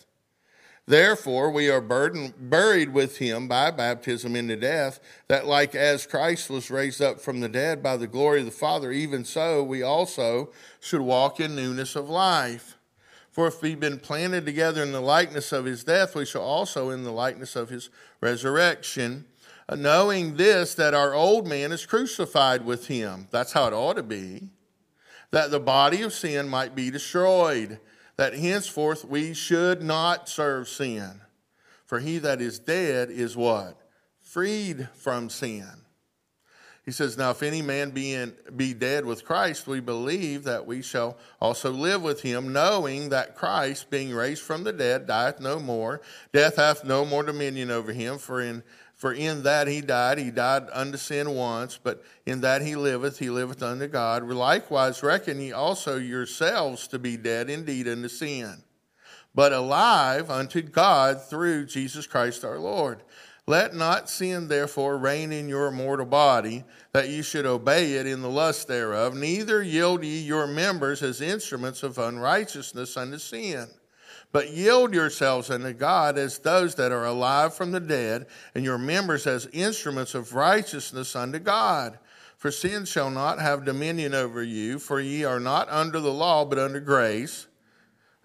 Therefore, 0.89 1.51
we 1.51 1.69
are 1.69 1.81
burdened, 1.81 2.49
buried 2.49 2.93
with 2.93 3.17
him 3.17 3.49
by 3.49 3.71
baptism 3.71 4.37
into 4.37 4.55
death, 4.55 5.01
that 5.27 5.45
like 5.45 5.75
as 5.75 6.07
Christ 6.07 6.49
was 6.49 6.71
raised 6.71 7.01
up 7.01 7.19
from 7.19 7.41
the 7.41 7.49
dead 7.49 7.83
by 7.83 7.97
the 7.97 8.07
glory 8.07 8.39
of 8.39 8.45
the 8.45 8.51
Father, 8.51 8.93
even 8.93 9.25
so 9.25 9.61
we 9.61 9.83
also 9.83 10.49
should 10.79 11.01
walk 11.01 11.41
in 11.41 11.57
newness 11.57 11.97
of 11.97 12.09
life. 12.09 12.77
For 13.29 13.47
if 13.47 13.61
we've 13.61 13.79
been 13.79 13.99
planted 13.99 14.45
together 14.45 14.81
in 14.81 14.93
the 14.93 15.01
likeness 15.01 15.51
of 15.51 15.65
his 15.65 15.83
death, 15.83 16.15
we 16.15 16.25
shall 16.25 16.41
also 16.41 16.89
in 16.89 17.03
the 17.03 17.11
likeness 17.11 17.57
of 17.57 17.67
his 17.67 17.89
resurrection. 18.21 19.25
Uh, 19.69 19.75
knowing 19.75 20.37
this, 20.37 20.73
that 20.75 20.93
our 20.93 21.13
old 21.13 21.45
man 21.45 21.73
is 21.73 21.85
crucified 21.85 22.65
with 22.65 22.87
him. 22.87 23.27
That's 23.29 23.51
how 23.51 23.67
it 23.67 23.73
ought 23.73 23.97
to 23.97 24.03
be. 24.03 24.47
That 25.31 25.51
the 25.51 25.59
body 25.59 26.01
of 26.03 26.13
sin 26.13 26.47
might 26.47 26.73
be 26.73 26.89
destroyed, 26.89 27.81
that 28.17 28.33
henceforth 28.33 29.05
we 29.05 29.33
should 29.33 29.81
not 29.81 30.27
serve 30.27 30.67
sin. 30.67 31.21
For 31.85 31.99
he 31.99 32.17
that 32.19 32.41
is 32.41 32.59
dead 32.59 33.09
is 33.09 33.37
what? 33.37 33.79
Freed 34.19 34.89
from 34.95 35.29
sin. 35.29 35.86
He 36.87 36.93
says, 36.93 37.17
Now, 37.17 37.31
if 37.31 37.43
any 37.43 37.61
man 37.61 37.89
be, 37.89 38.13
in, 38.13 38.33
be 38.55 38.73
dead 38.73 39.03
with 39.03 39.25
Christ, 39.25 39.67
we 39.67 39.81
believe 39.81 40.45
that 40.45 40.65
we 40.65 40.81
shall 40.81 41.17
also 41.41 41.69
live 41.69 42.01
with 42.01 42.21
him, 42.21 42.53
knowing 42.53 43.09
that 43.09 43.35
Christ, 43.35 43.89
being 43.89 44.13
raised 44.13 44.41
from 44.41 44.63
the 44.63 44.71
dead, 44.71 45.05
dieth 45.05 45.41
no 45.41 45.59
more. 45.59 45.99
Death 46.31 46.55
hath 46.55 46.85
no 46.85 47.03
more 47.03 47.23
dominion 47.23 47.71
over 47.71 47.91
him, 47.91 48.17
for 48.17 48.39
in, 48.39 48.63
for 48.95 49.11
in 49.11 49.43
that 49.43 49.67
he 49.67 49.81
died, 49.81 50.17
he 50.17 50.31
died 50.31 50.67
unto 50.71 50.97
sin 50.97 51.31
once, 51.31 51.77
but 51.77 52.05
in 52.25 52.39
that 52.39 52.61
he 52.61 52.77
liveth, 52.77 53.19
he 53.19 53.29
liveth 53.29 53.61
unto 53.61 53.87
God. 53.87 54.23
Likewise, 54.23 55.03
reckon 55.03 55.41
ye 55.41 55.51
also 55.51 55.97
yourselves 55.97 56.87
to 56.87 56.97
be 56.97 57.17
dead 57.17 57.49
indeed 57.49 57.89
unto 57.89 58.07
sin, 58.07 58.63
but 59.35 59.51
alive 59.51 60.31
unto 60.31 60.61
God 60.61 61.21
through 61.21 61.65
Jesus 61.65 62.07
Christ 62.07 62.45
our 62.45 62.59
Lord. 62.59 63.03
Let 63.49 63.73
not 63.73 64.09
sin 64.09 64.49
therefore 64.49 64.97
reign 64.97 65.31
in 65.31 65.47
your 65.47 65.71
mortal 65.71 66.05
body, 66.05 66.65
that 66.91 67.07
ye 67.07 67.21
should 67.21 67.45
obey 67.45 67.93
it 67.93 68.05
in 68.05 68.21
the 68.21 68.29
lust 68.29 68.67
thereof. 68.67 69.15
Neither 69.15 69.63
yield 69.63 70.03
ye 70.03 70.19
your 70.19 70.47
members 70.47 71.01
as 71.01 71.21
instruments 71.21 71.81
of 71.81 71.97
unrighteousness 71.97 72.97
unto 72.97 73.17
sin. 73.17 73.69
But 74.33 74.51
yield 74.51 74.93
yourselves 74.93 75.49
unto 75.49 75.71
God 75.71 76.17
as 76.17 76.39
those 76.39 76.75
that 76.75 76.91
are 76.91 77.05
alive 77.05 77.53
from 77.53 77.71
the 77.71 77.79
dead, 77.79 78.27
and 78.53 78.65
your 78.65 78.77
members 78.77 79.25
as 79.25 79.47
instruments 79.53 80.13
of 80.13 80.35
righteousness 80.35 81.15
unto 81.15 81.39
God. 81.39 81.99
For 82.35 82.51
sin 82.51 82.83
shall 82.83 83.09
not 83.09 83.39
have 83.39 83.63
dominion 83.63 84.13
over 84.13 84.43
you, 84.43 84.77
for 84.77 84.99
ye 84.99 85.23
are 85.23 85.39
not 85.39 85.69
under 85.69 86.01
the 86.01 86.13
law, 86.13 86.43
but 86.43 86.59
under 86.59 86.81
grace. 86.81 87.47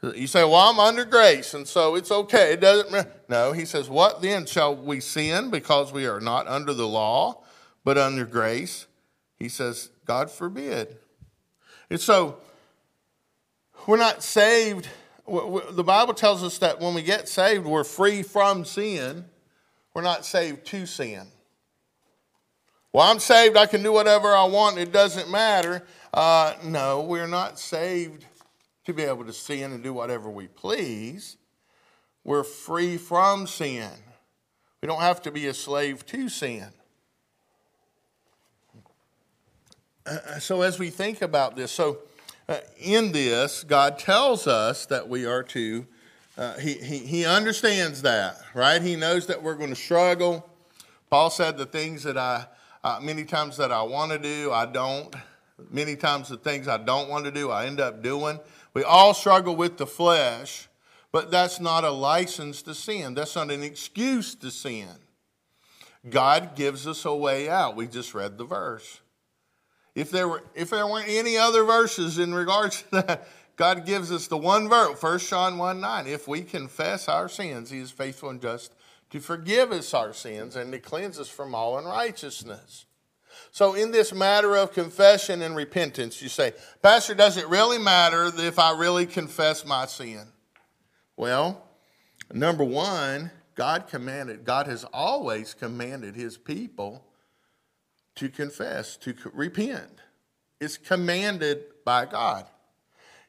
You 0.02 0.26
say, 0.26 0.42
Well, 0.42 0.56
I'm 0.56 0.80
under 0.80 1.04
grace, 1.04 1.54
and 1.54 1.66
so 1.66 1.94
it's 1.94 2.10
okay. 2.10 2.54
It 2.54 2.60
doesn't 2.60 2.90
matter. 2.90 3.12
No, 3.28 3.52
he 3.52 3.64
says, 3.64 3.88
What 3.88 4.20
then? 4.20 4.46
Shall 4.46 4.74
we 4.74 5.00
sin 5.00 5.50
because 5.50 5.92
we 5.92 6.06
are 6.06 6.20
not 6.20 6.48
under 6.48 6.74
the 6.74 6.88
law, 6.88 7.42
but 7.84 7.96
under 7.96 8.24
grace? 8.24 8.86
He 9.38 9.48
says, 9.48 9.90
God 10.04 10.30
forbid. 10.30 10.96
And 11.88 12.00
so 12.00 12.38
we're 13.86 13.96
not 13.96 14.22
saved. 14.22 14.88
The 15.26 15.84
Bible 15.84 16.14
tells 16.14 16.42
us 16.42 16.58
that 16.58 16.80
when 16.80 16.94
we 16.94 17.02
get 17.02 17.28
saved, 17.28 17.64
we're 17.64 17.84
free 17.84 18.22
from 18.22 18.64
sin. 18.64 19.24
We're 19.94 20.02
not 20.02 20.24
saved 20.24 20.66
to 20.66 20.86
sin. 20.86 21.26
Well, 22.92 23.08
I'm 23.08 23.20
saved. 23.20 23.56
I 23.56 23.66
can 23.66 23.82
do 23.82 23.92
whatever 23.92 24.34
I 24.34 24.44
want. 24.44 24.78
It 24.78 24.92
doesn't 24.92 25.30
matter. 25.30 25.82
Uh, 26.12 26.54
no, 26.64 27.02
we're 27.02 27.28
not 27.28 27.58
saved 27.58 28.26
to 28.84 28.92
be 28.92 29.02
able 29.02 29.24
to 29.24 29.32
sin 29.32 29.72
and 29.72 29.82
do 29.82 29.92
whatever 29.92 30.28
we 30.28 30.48
please. 30.48 31.36
We're 32.24 32.44
free 32.44 32.96
from 32.96 33.46
sin. 33.46 33.90
We 34.80 34.86
don't 34.86 35.00
have 35.00 35.22
to 35.22 35.30
be 35.30 35.46
a 35.46 35.54
slave 35.54 36.04
to 36.06 36.28
sin. 36.28 36.68
Uh, 40.04 40.38
so, 40.40 40.62
as 40.62 40.78
we 40.80 40.90
think 40.90 41.22
about 41.22 41.54
this, 41.54 41.70
so 41.70 41.98
uh, 42.48 42.58
in 42.80 43.12
this, 43.12 43.62
God 43.62 43.98
tells 43.98 44.48
us 44.48 44.86
that 44.86 45.08
we 45.08 45.24
are 45.24 45.44
to, 45.44 45.86
uh, 46.36 46.54
he, 46.58 46.74
he, 46.74 46.98
he 46.98 47.24
understands 47.24 48.02
that, 48.02 48.36
right? 48.52 48.82
He 48.82 48.96
knows 48.96 49.28
that 49.28 49.42
we're 49.42 49.54
going 49.54 49.70
to 49.70 49.76
struggle. 49.76 50.48
Paul 51.08 51.30
said 51.30 51.56
the 51.56 51.66
things 51.66 52.02
that 52.02 52.18
I, 52.18 52.46
uh, 52.82 52.98
many 53.00 53.24
times 53.24 53.56
that 53.58 53.70
I 53.70 53.82
want 53.82 54.10
to 54.10 54.18
do, 54.18 54.50
I 54.50 54.66
don't. 54.66 55.14
Many 55.70 55.94
times 55.94 56.28
the 56.28 56.36
things 56.36 56.66
I 56.66 56.78
don't 56.78 57.08
want 57.08 57.24
to 57.26 57.30
do, 57.30 57.50
I 57.50 57.66
end 57.66 57.78
up 57.78 58.02
doing. 58.02 58.40
We 58.74 58.82
all 58.84 59.14
struggle 59.14 59.54
with 59.54 59.76
the 59.76 59.86
flesh, 59.86 60.68
but 61.10 61.30
that's 61.30 61.60
not 61.60 61.84
a 61.84 61.90
license 61.90 62.62
to 62.62 62.74
sin. 62.74 63.14
That's 63.14 63.36
not 63.36 63.50
an 63.50 63.62
excuse 63.62 64.34
to 64.36 64.50
sin. 64.50 64.88
God 66.08 66.56
gives 66.56 66.86
us 66.86 67.04
a 67.04 67.14
way 67.14 67.48
out. 67.48 67.76
We 67.76 67.86
just 67.86 68.14
read 68.14 68.38
the 68.38 68.44
verse. 68.44 69.00
If 69.94 70.10
there 70.10 70.26
were 70.26 70.42
if 70.54 70.70
there 70.70 70.86
weren't 70.86 71.08
any 71.08 71.36
other 71.36 71.64
verses 71.64 72.18
in 72.18 72.34
regards 72.34 72.82
to 72.82 72.90
that, 72.92 73.28
God 73.56 73.84
gives 73.84 74.10
us 74.10 74.26
the 74.26 74.38
one 74.38 74.68
verse, 74.68 75.00
1 75.00 75.18
John 75.18 75.58
1 75.58 75.80
9. 75.80 76.06
If 76.06 76.26
we 76.26 76.42
confess 76.42 77.08
our 77.08 77.28
sins, 77.28 77.70
he 77.70 77.78
is 77.78 77.90
faithful 77.90 78.30
and 78.30 78.40
just 78.40 78.72
to 79.10 79.20
forgive 79.20 79.70
us 79.72 79.92
our 79.92 80.14
sins 80.14 80.56
and 80.56 80.72
to 80.72 80.78
cleanse 80.78 81.18
us 81.20 81.28
from 81.28 81.54
all 81.54 81.78
unrighteousness. 81.78 82.86
So, 83.54 83.74
in 83.74 83.90
this 83.90 84.14
matter 84.14 84.56
of 84.56 84.72
confession 84.72 85.42
and 85.42 85.54
repentance, 85.54 86.22
you 86.22 86.30
say, 86.30 86.54
Pastor, 86.80 87.14
does 87.14 87.36
it 87.36 87.46
really 87.48 87.76
matter 87.76 88.32
if 88.34 88.58
I 88.58 88.74
really 88.74 89.04
confess 89.04 89.66
my 89.66 89.84
sin? 89.84 90.26
Well, 91.18 91.62
number 92.32 92.64
one, 92.64 93.30
God 93.54 93.88
commanded, 93.88 94.46
God 94.46 94.66
has 94.68 94.84
always 94.84 95.52
commanded 95.52 96.16
his 96.16 96.38
people 96.38 97.04
to 98.14 98.30
confess, 98.30 98.96
to 98.96 99.14
repent. 99.34 100.00
It's 100.58 100.78
commanded 100.78 101.64
by 101.84 102.06
God. 102.06 102.46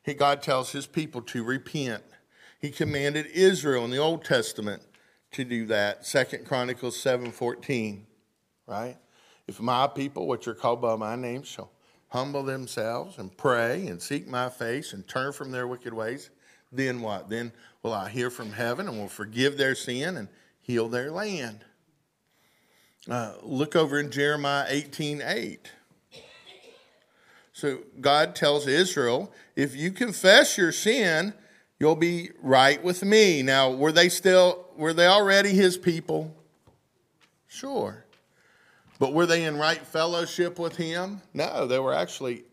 He, 0.04 0.14
God 0.14 0.42
tells 0.42 0.72
his 0.72 0.88
people 0.88 1.22
to 1.24 1.44
repent. 1.44 2.04
He 2.62 2.72
commanded 2.72 3.26
Israel 3.28 3.84
in 3.84 3.92
the 3.92 3.98
Old 3.98 4.24
Testament 4.24 4.84
to 5.32 5.44
do 5.44 5.66
that. 5.66 6.06
Second 6.06 6.46
Chronicles 6.46 6.96
7:14, 6.96 8.06
right? 8.66 8.96
If 9.48 9.60
my 9.60 9.88
people, 9.88 10.28
which 10.28 10.48
are 10.48 10.54
called 10.54 10.82
by 10.82 10.96
my 10.96 11.16
name, 11.16 11.44
shall 11.44 11.72
humble 12.10 12.44
themselves 12.44 13.18
and 13.18 13.36
pray 13.36 13.88
and 13.88 14.02
seek 14.02 14.28
my 14.28 14.50
face 14.50 14.94
and 14.94 15.08
turn 15.08 15.34
from 15.34 15.52
their 15.52 15.68
wicked 15.68 15.94
ways, 15.94 16.30
then 16.72 17.02
what? 17.02 17.30
Then 17.30 17.52
will 17.82 17.94
I 17.94 18.10
hear 18.10 18.30
from 18.30 18.52
heaven 18.52 18.88
and 18.88 18.98
will 18.98 19.08
forgive 19.08 19.58
their 19.58 19.76
sin 19.76 20.18
and 20.18 20.28
heal 20.62 20.88
their 20.88 21.12
land. 21.12 21.66
Uh, 23.10 23.34
look 23.42 23.76
over 23.76 24.00
in 24.00 24.12
Jeremiah 24.12 24.66
18 24.70 25.22
8. 25.24 25.72
So 27.52 27.80
God 28.02 28.36
tells 28.36 28.66
Israel, 28.66 29.32
if 29.56 29.76
you 29.76 29.92
confess 29.92 30.58
your 30.58 30.72
sin, 30.72 31.34
you'll 31.80 31.96
be 31.96 32.32
right 32.42 32.84
with 32.84 33.04
me. 33.04 33.44
Now, 33.44 33.72
were 33.72 33.92
they 33.92 34.10
still, 34.10 34.66
were 34.76 34.94
they 34.94 35.06
already 35.06 35.50
his 35.50 35.78
people? 35.78 36.36
Sure. 37.48 38.03
But 39.04 39.12
were 39.12 39.26
they 39.26 39.44
in 39.44 39.58
right 39.58 39.86
fellowship 39.86 40.58
with 40.58 40.78
him? 40.78 41.22
No, 41.34 41.68
they 41.68 41.78
were 41.78 41.94
actually, 41.94 42.46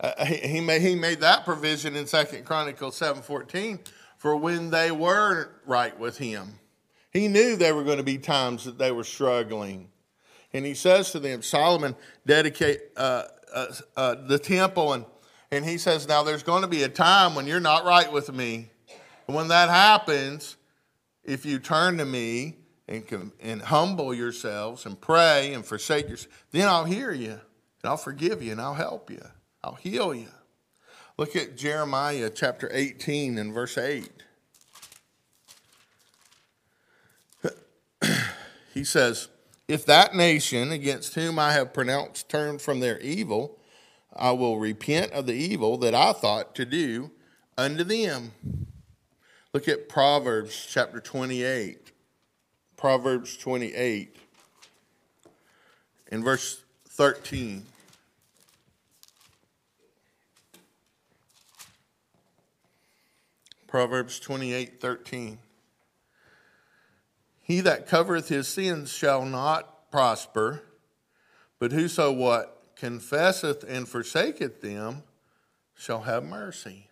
uh, 0.00 0.24
he, 0.24 0.36
he, 0.36 0.60
made, 0.62 0.80
he 0.80 0.94
made 0.94 1.20
that 1.20 1.44
provision 1.44 1.96
in 1.96 2.06
Second 2.06 2.46
Chronicles 2.46 2.98
7.14 2.98 3.80
for 4.16 4.38
when 4.38 4.70
they 4.70 4.90
were 4.90 5.50
right 5.66 5.98
with 5.98 6.16
him. 6.16 6.58
He 7.10 7.28
knew 7.28 7.56
there 7.56 7.74
were 7.74 7.84
going 7.84 7.98
to 7.98 8.02
be 8.02 8.16
times 8.16 8.64
that 8.64 8.78
they 8.78 8.90
were 8.90 9.04
struggling. 9.04 9.90
And 10.54 10.64
he 10.64 10.72
says 10.72 11.10
to 11.10 11.18
them, 11.18 11.42
Solomon 11.42 11.94
dedicate 12.24 12.80
uh, 12.96 13.24
uh, 13.54 13.66
uh, 13.98 14.14
the 14.26 14.38
temple, 14.38 14.94
and, 14.94 15.04
and 15.50 15.62
he 15.62 15.76
says, 15.76 16.08
Now 16.08 16.22
there's 16.22 16.42
going 16.42 16.62
to 16.62 16.68
be 16.68 16.84
a 16.84 16.88
time 16.88 17.34
when 17.34 17.46
you're 17.46 17.60
not 17.60 17.84
right 17.84 18.10
with 18.10 18.32
me. 18.32 18.70
And 19.26 19.36
when 19.36 19.48
that 19.48 19.68
happens, 19.68 20.56
if 21.22 21.44
you 21.44 21.58
turn 21.58 21.98
to 21.98 22.06
me 22.06 22.56
and, 22.88 23.32
and 23.40 23.62
humble 23.62 24.14
yourselves 24.14 24.86
and 24.86 25.00
pray 25.00 25.52
and 25.54 25.64
forsake 25.64 26.08
yourselves, 26.08 26.34
then 26.52 26.68
I'll 26.68 26.84
hear 26.84 27.12
you 27.12 27.32
and 27.32 27.40
I'll 27.84 27.96
forgive 27.96 28.42
you 28.42 28.52
and 28.52 28.60
I'll 28.60 28.74
help 28.74 29.10
you. 29.10 29.22
I'll 29.62 29.74
heal 29.74 30.14
you. 30.14 30.28
Look 31.18 31.34
at 31.34 31.56
Jeremiah 31.56 32.30
chapter 32.30 32.68
18 32.72 33.38
and 33.38 33.52
verse 33.52 33.78
8. 33.78 34.10
he 38.74 38.84
says, 38.84 39.28
If 39.66 39.86
that 39.86 40.14
nation 40.14 40.70
against 40.72 41.14
whom 41.14 41.38
I 41.38 41.52
have 41.52 41.72
pronounced 41.72 42.28
turn 42.28 42.58
from 42.58 42.80
their 42.80 42.98
evil, 43.00 43.58
I 44.14 44.32
will 44.32 44.58
repent 44.58 45.12
of 45.12 45.26
the 45.26 45.34
evil 45.34 45.76
that 45.78 45.94
I 45.94 46.12
thought 46.12 46.54
to 46.56 46.64
do 46.64 47.10
unto 47.56 47.84
them. 47.84 48.32
Look 49.52 49.68
at 49.68 49.88
Proverbs 49.88 50.66
chapter 50.68 51.00
28. 51.00 51.92
Proverbs 52.86 53.36
28 53.38 54.14
in 56.12 56.22
verse 56.22 56.62
13. 56.90 57.64
Proverbs 63.66 64.20
28 64.20 64.80
13. 64.80 65.38
He 67.42 67.58
that 67.58 67.88
covereth 67.88 68.28
his 68.28 68.46
sins 68.46 68.92
shall 68.92 69.24
not 69.24 69.90
prosper, 69.90 70.62
but 71.58 71.72
whoso 71.72 72.12
what? 72.12 72.62
Confesseth 72.76 73.64
and 73.66 73.88
forsaketh 73.88 74.60
them 74.60 75.02
shall 75.74 76.02
have 76.02 76.22
mercy. 76.22 76.86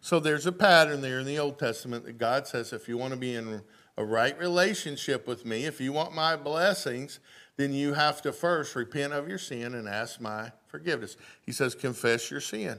So 0.00 0.20
there's 0.20 0.46
a 0.46 0.52
pattern 0.52 1.00
there 1.00 1.18
in 1.18 1.26
the 1.26 1.40
Old 1.40 1.58
Testament 1.58 2.04
that 2.04 2.16
God 2.16 2.46
says 2.46 2.72
if 2.72 2.88
you 2.88 2.96
want 2.96 3.12
to 3.12 3.18
be 3.18 3.34
in 3.34 3.60
a 3.96 4.04
right 4.04 4.38
relationship 4.38 5.26
with 5.26 5.44
me, 5.44 5.64
if 5.64 5.80
you 5.80 5.92
want 5.92 6.14
my 6.14 6.36
blessings, 6.36 7.20
then 7.56 7.72
you 7.72 7.94
have 7.94 8.20
to 8.22 8.32
first 8.32 8.76
repent 8.76 9.12
of 9.12 9.28
your 9.28 9.38
sin 9.38 9.74
and 9.74 9.88
ask 9.88 10.20
my 10.20 10.52
forgiveness. 10.66 11.16
He 11.42 11.52
says, 11.52 11.74
confess 11.74 12.30
your 12.30 12.40
sin 12.40 12.78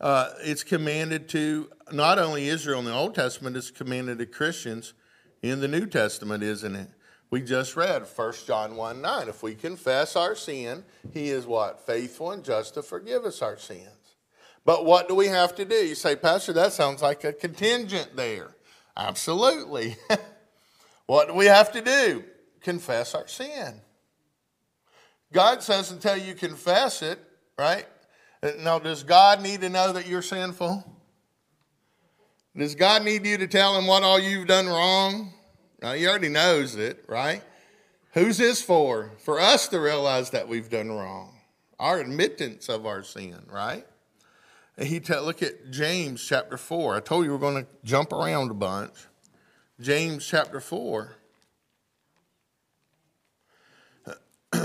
uh, 0.00 0.30
it's 0.42 0.64
commanded 0.64 1.28
to 1.28 1.70
not 1.92 2.18
only 2.18 2.48
Israel 2.48 2.78
in 2.78 2.86
the 2.86 2.94
Old 2.94 3.14
Testament, 3.14 3.56
it's 3.56 3.70
commanded 3.70 4.18
to 4.18 4.26
Christians 4.26 4.94
in 5.42 5.60
the 5.60 5.68
New 5.68 5.86
Testament, 5.86 6.42
isn't 6.42 6.74
it? 6.74 6.88
We 7.30 7.42
just 7.42 7.76
read 7.76 8.06
1 8.06 8.32
John 8.46 8.76
1 8.76 9.02
9. 9.02 9.28
If 9.28 9.42
we 9.42 9.54
confess 9.54 10.16
our 10.16 10.34
sin, 10.34 10.84
he 11.12 11.28
is 11.28 11.46
what? 11.46 11.86
Faithful 11.86 12.32
and 12.32 12.42
just 12.42 12.74
to 12.74 12.82
forgive 12.82 13.24
us 13.24 13.42
our 13.42 13.56
sins. 13.56 14.16
But 14.64 14.84
what 14.84 15.08
do 15.08 15.14
we 15.14 15.26
have 15.28 15.54
to 15.56 15.64
do? 15.64 15.76
You 15.76 15.94
say, 15.94 16.16
Pastor, 16.16 16.52
that 16.54 16.72
sounds 16.72 17.02
like 17.02 17.24
a 17.24 17.32
contingent 17.32 18.16
there. 18.16 18.56
Absolutely. 18.96 19.96
what 21.06 21.28
do 21.28 21.34
we 21.34 21.46
have 21.46 21.72
to 21.72 21.80
do? 21.80 22.24
Confess 22.60 23.14
our 23.14 23.26
sin. 23.26 23.80
God 25.32 25.62
says 25.62 25.90
until 25.90 26.16
you 26.16 26.34
confess 26.34 27.02
it, 27.02 27.18
right? 27.58 27.86
Now, 28.58 28.78
does 28.78 29.02
God 29.02 29.42
need 29.42 29.60
to 29.60 29.68
know 29.68 29.92
that 29.92 30.06
you're 30.06 30.22
sinful? 30.22 30.84
Does 32.56 32.74
God 32.74 33.04
need 33.04 33.24
you 33.24 33.38
to 33.38 33.46
tell 33.46 33.78
him 33.78 33.86
what 33.86 34.02
all 34.02 34.18
you've 34.18 34.48
done 34.48 34.66
wrong? 34.66 35.32
Now, 35.80 35.92
he 35.92 36.06
already 36.06 36.28
knows 36.28 36.74
it, 36.74 37.04
right? 37.06 37.42
Who's 38.12 38.38
this 38.38 38.60
for? 38.60 39.12
For 39.18 39.40
us 39.40 39.68
to 39.68 39.78
realize 39.78 40.30
that 40.30 40.48
we've 40.48 40.68
done 40.68 40.90
wrong. 40.90 41.38
Our 41.78 42.00
admittance 42.00 42.68
of 42.68 42.86
our 42.86 43.02
sin, 43.02 43.38
right? 43.50 43.86
He 44.82 45.00
tell, 45.00 45.24
look 45.24 45.42
at 45.42 45.70
James 45.70 46.24
chapter 46.24 46.56
4. 46.56 46.96
I 46.96 47.00
told 47.00 47.26
you 47.26 47.32
we're 47.32 47.38
going 47.38 47.64
to 47.64 47.70
jump 47.84 48.12
around 48.12 48.50
a 48.50 48.54
bunch. 48.54 48.94
James 49.80 50.26
chapter 50.26 50.60
4. 50.60 51.16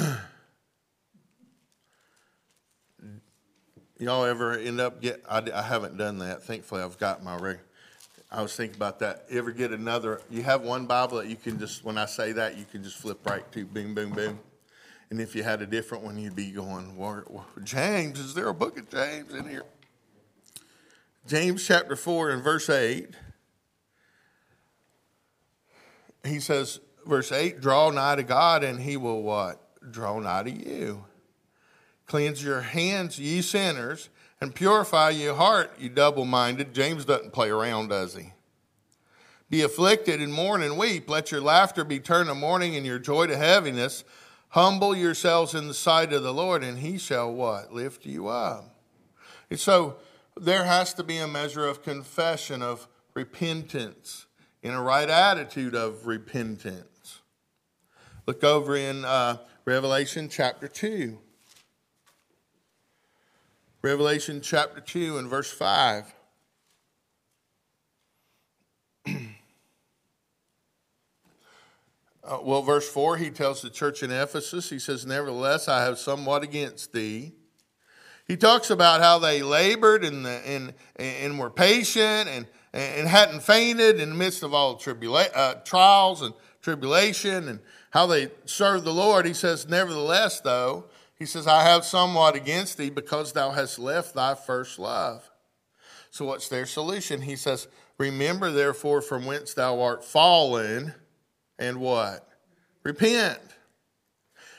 Y'all 3.99 4.25
ever 4.25 4.53
end 4.57 4.81
up 4.81 5.01
get? 5.01 5.21
I, 5.29 5.43
I 5.53 5.61
haven't 5.61 5.97
done 5.97 6.19
that. 6.19 6.43
Thankfully, 6.43 6.81
I've 6.81 6.97
got 6.97 7.23
my 7.23 7.35
rig. 7.35 7.59
I 8.31 8.41
was 8.41 8.55
thinking 8.55 8.75
about 8.75 8.99
that. 8.99 9.25
You 9.29 9.37
ever 9.37 9.51
get 9.51 9.71
another? 9.71 10.21
You 10.29 10.43
have 10.43 10.61
one 10.61 10.85
Bible 10.85 11.17
that 11.17 11.27
you 11.27 11.35
can 11.35 11.59
just, 11.59 11.85
when 11.85 11.97
I 11.97 12.05
say 12.05 12.31
that, 12.33 12.57
you 12.57 12.65
can 12.65 12.83
just 12.83 12.97
flip 12.97 13.25
right 13.25 13.49
to, 13.53 13.65
boom, 13.65 13.93
boom, 13.93 14.11
boom. 14.11 14.39
And 15.09 15.21
if 15.21 15.35
you 15.35 15.43
had 15.43 15.61
a 15.61 15.65
different 15.65 16.03
one, 16.03 16.17
you'd 16.17 16.35
be 16.35 16.51
going, 16.51 16.97
James, 17.63 18.19
is 18.19 18.33
there 18.33 18.49
a 18.49 18.53
book 18.53 18.77
of 18.79 18.89
James 18.89 19.33
in 19.33 19.47
here? 19.47 19.63
James 21.27 21.65
chapter 21.65 21.95
4 21.95 22.29
and 22.29 22.43
verse 22.43 22.69
8. 22.69 23.09
He 26.23 26.39
says, 26.39 26.79
verse 27.05 27.31
8, 27.31 27.61
draw 27.61 27.89
nigh 27.89 28.15
to 28.15 28.23
God 28.23 28.63
and 28.63 28.79
he 28.79 28.95
will 28.95 29.23
what? 29.23 29.59
Draw 29.91 30.19
nigh 30.19 30.43
to 30.43 30.51
you. 30.51 31.05
Cleanse 32.05 32.43
your 32.43 32.61
hands, 32.61 33.17
ye 33.17 33.41
sinners, 33.41 34.09
and 34.39 34.53
purify 34.53 35.09
your 35.09 35.35
heart, 35.35 35.73
you 35.79 35.89
double 35.89 36.25
minded. 36.25 36.73
James 36.73 37.05
doesn't 37.05 37.33
play 37.33 37.49
around, 37.49 37.87
does 37.87 38.15
he? 38.15 38.33
Be 39.49 39.61
afflicted 39.61 40.21
and 40.21 40.33
mourn 40.33 40.61
and 40.61 40.77
weep. 40.77 41.09
Let 41.09 41.31
your 41.31 41.41
laughter 41.41 41.83
be 41.83 41.99
turned 41.99 42.29
to 42.29 42.35
mourning 42.35 42.75
and 42.75 42.85
your 42.85 42.99
joy 42.99 43.27
to 43.27 43.37
heaviness. 43.37 44.03
Humble 44.49 44.95
yourselves 44.95 45.55
in 45.55 45.67
the 45.67 45.73
sight 45.73 46.13
of 46.13 46.23
the 46.23 46.33
Lord, 46.33 46.63
and 46.63 46.79
he 46.79 46.97
shall 46.97 47.33
what? 47.33 47.73
Lift 47.73 48.05
you 48.05 48.27
up. 48.27 48.75
And 49.49 49.59
so 49.59 49.97
there 50.37 50.65
has 50.65 50.93
to 50.95 51.03
be 51.03 51.17
a 51.17 51.27
measure 51.27 51.65
of 51.65 51.81
confession, 51.81 52.61
of 52.61 52.87
repentance, 53.13 54.25
in 54.61 54.73
a 54.73 54.81
right 54.81 55.09
attitude 55.09 55.75
of 55.75 56.07
repentance. 56.07 57.21
Look 58.27 58.43
over 58.43 58.75
in 58.75 59.05
uh, 59.05 59.37
Revelation 59.65 60.27
chapter 60.29 60.67
2. 60.67 61.17
Revelation 63.81 64.41
chapter 64.41 64.81
2 64.81 65.17
and 65.17 65.29
verse 65.29 65.51
5. 65.51 66.13
Uh, 72.27 72.39
well, 72.41 72.63
verse 72.63 72.89
4, 72.89 73.17
he 73.17 73.29
tells 73.29 73.61
the 73.61 73.69
church 73.69 74.01
in 74.01 74.09
Ephesus, 74.09 74.71
he 74.71 74.79
says, 74.79 75.05
Nevertheless, 75.05 75.67
I 75.67 75.83
have 75.83 75.99
somewhat 75.99 76.41
against 76.41 76.91
thee. 76.91 77.33
He 78.25 78.37
talks 78.37 78.69
about 78.69 79.01
how 79.01 79.19
they 79.19 79.43
labored 79.43 80.03
and, 80.03 80.25
and, 80.25 80.73
and 80.97 81.39
were 81.39 81.51
patient 81.51 82.27
and, 82.27 82.47
and 82.73 83.07
hadn't 83.07 83.43
fainted 83.43 83.99
in 83.99 84.09
the 84.09 84.15
midst 84.15 84.41
of 84.41 84.53
all 84.53 84.77
tribula- 84.77 85.29
uh, 85.35 85.55
trials 85.63 86.21
and 86.21 86.33
tribulation 86.61 87.47
and 87.47 87.59
how 87.91 88.07
they 88.07 88.29
served 88.45 88.83
the 88.83 88.93
Lord. 88.93 89.25
He 89.25 89.33
says, 89.33 89.69
Nevertheless, 89.69 90.41
though, 90.41 90.85
he 91.17 91.25
says, 91.25 91.47
I 91.47 91.63
have 91.63 91.85
somewhat 91.85 92.35
against 92.35 92.77
thee 92.77 92.89
because 92.89 93.31
thou 93.31 93.51
hast 93.51 93.79
left 93.79 94.15
thy 94.15 94.33
first 94.33 94.79
love. 94.79 95.29
So, 96.09 96.25
what's 96.25 96.49
their 96.49 96.65
solution? 96.65 97.21
He 97.21 97.35
says, 97.35 97.67
Remember 97.97 98.51
therefore 98.51 99.01
from 99.01 99.25
whence 99.25 99.53
thou 99.53 99.81
art 99.81 100.03
fallen, 100.03 100.93
and 101.57 101.77
what? 101.77 102.27
Repent, 102.83 103.39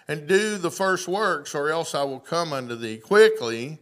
and 0.09 0.27
do 0.27 0.57
the 0.57 0.71
first 0.71 1.09
works, 1.09 1.55
or 1.55 1.71
else 1.71 1.95
I 1.95 2.05
will 2.05 2.21
come 2.21 2.53
unto 2.53 2.77
thee 2.77 2.99
quickly, 2.99 3.79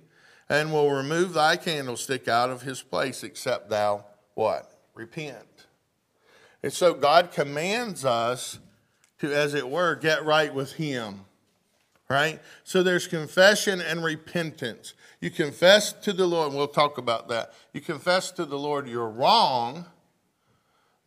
and 0.48 0.72
will 0.72 0.90
remove 0.90 1.34
thy 1.34 1.56
candlestick 1.56 2.28
out 2.28 2.50
of 2.50 2.62
his 2.62 2.82
place, 2.82 3.22
except 3.22 3.70
thou 3.70 4.04
what? 4.34 4.70
Repent. 4.94 5.66
And 6.62 6.72
so 6.72 6.94
God 6.94 7.30
commands 7.32 8.04
us 8.04 8.58
to, 9.18 9.32
as 9.32 9.54
it 9.54 9.68
were, 9.68 9.94
get 9.94 10.24
right 10.24 10.52
with 10.52 10.72
him. 10.72 11.26
Right? 12.08 12.40
So 12.64 12.82
there's 12.82 13.06
confession 13.06 13.80
and 13.80 14.04
repentance. 14.04 14.94
You 15.20 15.30
confess 15.30 15.92
to 15.92 16.12
the 16.12 16.26
Lord, 16.26 16.48
and 16.48 16.56
we'll 16.56 16.68
talk 16.68 16.98
about 16.98 17.28
that. 17.28 17.54
You 17.72 17.80
confess 17.80 18.30
to 18.32 18.44
the 18.44 18.58
Lord 18.58 18.86
you're 18.86 19.08
wrong, 19.08 19.86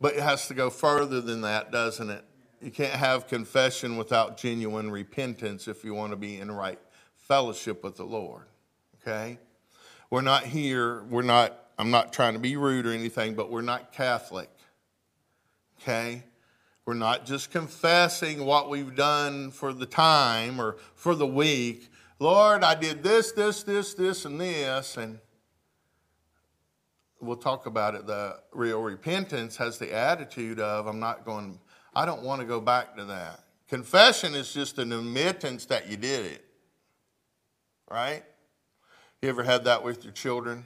but 0.00 0.14
it 0.14 0.22
has 0.22 0.48
to 0.48 0.54
go 0.54 0.70
further 0.70 1.20
than 1.20 1.42
that, 1.42 1.70
doesn't 1.70 2.10
it? 2.10 2.24
You 2.60 2.70
can't 2.70 2.92
have 2.92 3.28
confession 3.28 3.96
without 3.96 4.36
genuine 4.36 4.90
repentance 4.90 5.68
if 5.68 5.84
you 5.84 5.94
want 5.94 6.10
to 6.12 6.16
be 6.16 6.38
in 6.40 6.50
right 6.50 6.78
fellowship 7.14 7.84
with 7.84 7.96
the 7.96 8.04
Lord. 8.04 8.46
Okay? 9.00 9.38
We're 10.10 10.22
not 10.22 10.44
here, 10.44 11.02
we're 11.04 11.22
not, 11.22 11.56
I'm 11.78 11.90
not 11.90 12.12
trying 12.12 12.32
to 12.32 12.40
be 12.40 12.56
rude 12.56 12.86
or 12.86 12.92
anything, 12.92 13.34
but 13.34 13.50
we're 13.50 13.62
not 13.62 13.92
Catholic. 13.92 14.50
Okay? 15.80 16.24
We're 16.84 16.94
not 16.94 17.26
just 17.26 17.50
confessing 17.50 18.44
what 18.44 18.70
we've 18.70 18.96
done 18.96 19.50
for 19.50 19.72
the 19.72 19.86
time 19.86 20.58
or 20.58 20.78
for 20.94 21.14
the 21.14 21.26
week. 21.26 21.90
Lord, 22.18 22.64
I 22.64 22.74
did 22.74 23.02
this, 23.02 23.30
this, 23.32 23.62
this, 23.62 23.94
this, 23.94 24.24
and 24.24 24.40
this, 24.40 24.96
and 24.96 25.18
we'll 27.20 27.36
talk 27.36 27.66
about 27.66 27.94
it. 27.94 28.06
The 28.06 28.40
real 28.52 28.80
repentance 28.80 29.56
has 29.58 29.78
the 29.78 29.94
attitude 29.94 30.58
of, 30.58 30.86
I'm 30.86 30.98
not 30.98 31.24
going, 31.26 31.60
I 31.98 32.06
don't 32.06 32.22
want 32.22 32.40
to 32.40 32.46
go 32.46 32.60
back 32.60 32.96
to 32.96 33.06
that. 33.06 33.40
Confession 33.68 34.36
is 34.36 34.54
just 34.54 34.78
an 34.78 34.92
admittance 34.92 35.64
that 35.64 35.90
you 35.90 35.96
did 35.96 36.26
it. 36.26 36.44
Right? 37.90 38.22
You 39.20 39.28
ever 39.30 39.42
had 39.42 39.64
that 39.64 39.82
with 39.82 40.04
your 40.04 40.12
children? 40.12 40.64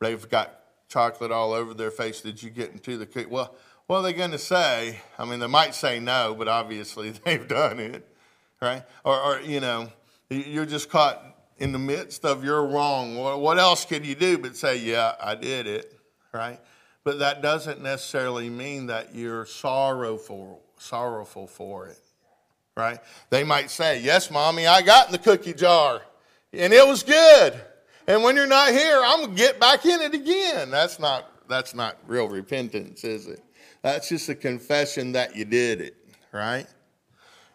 They've 0.00 0.28
got 0.28 0.58
chocolate 0.88 1.30
all 1.30 1.52
over 1.52 1.72
their 1.72 1.92
face. 1.92 2.20
Did 2.20 2.42
you 2.42 2.50
get 2.50 2.72
into 2.72 2.96
the 2.96 3.06
cake? 3.06 3.30
Well, 3.30 3.54
what 3.86 3.98
are 3.98 4.02
they 4.02 4.12
going 4.12 4.32
to 4.32 4.38
say? 4.38 4.98
I 5.16 5.24
mean, 5.24 5.38
they 5.38 5.46
might 5.46 5.76
say 5.76 6.00
no, 6.00 6.34
but 6.36 6.48
obviously 6.48 7.10
they've 7.24 7.46
done 7.46 7.78
it, 7.78 8.04
right? 8.60 8.82
Or, 9.04 9.16
or 9.20 9.40
you 9.40 9.60
know, 9.60 9.92
you're 10.30 10.66
just 10.66 10.90
caught 10.90 11.22
in 11.58 11.70
the 11.70 11.78
midst 11.78 12.24
of 12.24 12.42
your 12.42 12.66
wrong. 12.66 13.16
What 13.16 13.60
else 13.60 13.84
can 13.84 14.02
you 14.02 14.16
do 14.16 14.36
but 14.36 14.56
say, 14.56 14.78
yeah, 14.78 15.14
I 15.20 15.36
did 15.36 15.68
it, 15.68 15.96
right? 16.32 16.58
But 17.04 17.18
that 17.20 17.42
doesn't 17.42 17.82
necessarily 17.82 18.50
mean 18.50 18.86
that 18.86 19.14
you're 19.14 19.46
sorrowful, 19.46 20.62
sorrowful 20.78 21.46
for 21.46 21.86
it, 21.86 21.98
right? 22.76 22.98
They 23.30 23.42
might 23.42 23.70
say, 23.70 24.02
yes, 24.02 24.30
mommy, 24.30 24.66
I 24.66 24.82
got 24.82 25.06
in 25.06 25.12
the 25.12 25.18
cookie 25.18 25.54
jar 25.54 26.02
and 26.52 26.72
it 26.72 26.86
was 26.86 27.02
good. 27.02 27.54
And 28.06 28.22
when 28.22 28.36
you're 28.36 28.46
not 28.46 28.70
here, 28.70 29.00
I'm 29.04 29.20
going 29.20 29.36
to 29.36 29.42
get 29.42 29.60
back 29.60 29.86
in 29.86 30.00
it 30.00 30.14
again. 30.14 30.70
That's 30.70 30.98
not, 30.98 31.48
that's 31.48 31.74
not 31.74 31.96
real 32.06 32.28
repentance, 32.28 33.04
is 33.04 33.26
it? 33.26 33.42
That's 33.82 34.08
just 34.08 34.28
a 34.28 34.34
confession 34.34 35.12
that 35.12 35.36
you 35.36 35.44
did 35.44 35.80
it, 35.80 35.96
right? 36.32 36.66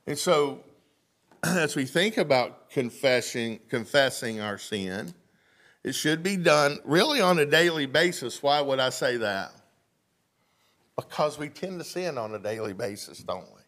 And 0.08 0.18
so, 0.18 0.64
as 1.44 1.76
we 1.76 1.86
think 1.86 2.18
about 2.18 2.70
confessing, 2.70 3.60
confessing 3.70 4.40
our 4.40 4.58
sin, 4.58 5.14
it 5.86 5.94
should 5.94 6.24
be 6.24 6.36
done 6.36 6.80
really 6.84 7.22
on 7.22 7.38
a 7.38 7.46
daily 7.46 7.86
basis. 7.86 8.42
Why 8.42 8.60
would 8.60 8.80
I 8.80 8.90
say 8.90 9.18
that? 9.18 9.52
Because 10.96 11.38
we 11.38 11.48
tend 11.48 11.78
to 11.78 11.86
sin 11.86 12.18
on 12.18 12.34
a 12.34 12.40
daily 12.40 12.74
basis, 12.74 13.20
don't 13.20 13.46
we? 13.54 13.62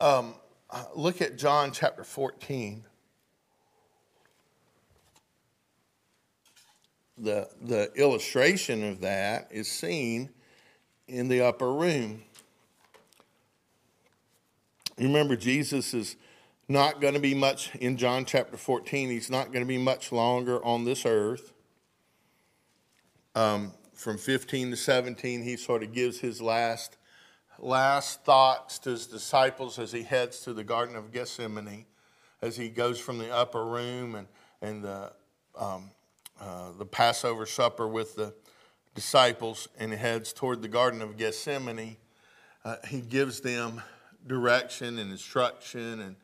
Um, 0.00 0.34
look 0.96 1.20
at 1.20 1.36
John 1.36 1.72
chapter 1.72 2.04
14. 2.04 2.84
the, 7.20 7.48
the 7.60 7.92
illustration 7.96 8.88
of 8.88 9.00
that 9.00 9.48
is 9.50 9.68
seen 9.68 10.30
in 11.08 11.28
the 11.28 11.42
upper 11.42 11.70
room. 11.72 12.22
You 14.96 15.08
remember, 15.08 15.36
Jesus 15.36 15.94
is 15.94 16.16
not 16.68 17.00
going 17.00 17.14
to 17.14 17.20
be 17.20 17.34
much 17.34 17.74
in 17.76 17.96
John 17.96 18.24
chapter 18.24 18.56
14, 18.56 19.08
he's 19.08 19.30
not 19.30 19.46
going 19.46 19.64
to 19.64 19.68
be 19.68 19.78
much 19.78 20.12
longer 20.12 20.62
on 20.64 20.84
this 20.84 21.06
earth. 21.06 21.52
Um, 23.34 23.72
from 23.94 24.18
15 24.18 24.70
to 24.70 24.76
17, 24.76 25.42
he 25.42 25.56
sort 25.56 25.82
of 25.82 25.92
gives 25.92 26.20
his 26.20 26.42
last, 26.42 26.98
last 27.58 28.24
thoughts 28.24 28.78
to 28.80 28.90
his 28.90 29.06
disciples 29.06 29.78
as 29.78 29.92
he 29.92 30.02
heads 30.02 30.40
to 30.40 30.52
the 30.52 30.64
Garden 30.64 30.94
of 30.94 31.12
Gethsemane, 31.12 31.86
as 32.42 32.56
he 32.56 32.68
goes 32.68 33.00
from 33.00 33.18
the 33.18 33.32
upper 33.32 33.64
room 33.64 34.14
and, 34.14 34.28
and 34.60 34.84
the 34.84 35.12
um, 35.58 35.90
uh, 36.40 36.70
the 36.78 36.86
Passover 36.86 37.46
supper 37.46 37.88
with 37.88 38.14
the 38.14 38.32
disciples 38.94 39.68
and 39.78 39.92
heads 39.92 40.32
toward 40.32 40.62
the 40.62 40.68
Garden 40.68 41.02
of 41.02 41.16
Gethsemane, 41.16 41.96
uh, 42.64 42.76
he 42.86 43.00
gives 43.00 43.40
them 43.40 43.82
direction 44.26 44.98
and 44.98 45.10
instruction 45.10 46.00
and 46.00 46.16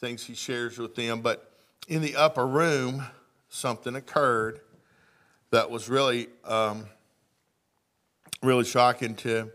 things 0.00 0.24
he 0.24 0.34
shares 0.34 0.78
with 0.78 0.94
them. 0.94 1.20
But 1.20 1.52
in 1.88 2.02
the 2.02 2.16
upper 2.16 2.46
room, 2.46 3.04
something 3.48 3.94
occurred 3.94 4.60
that 5.50 5.70
was 5.70 5.88
really, 5.88 6.28
um, 6.44 6.86
really 8.42 8.64
shocking 8.64 9.14
to, 9.16 9.50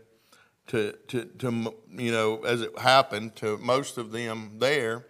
to, 0.68 0.92
to, 1.08 1.24
to, 1.24 1.74
you 1.90 2.12
know, 2.12 2.44
as 2.44 2.62
it 2.62 2.78
happened 2.78 3.36
to 3.36 3.58
most 3.58 3.98
of 3.98 4.12
them 4.12 4.52
there. 4.58 5.04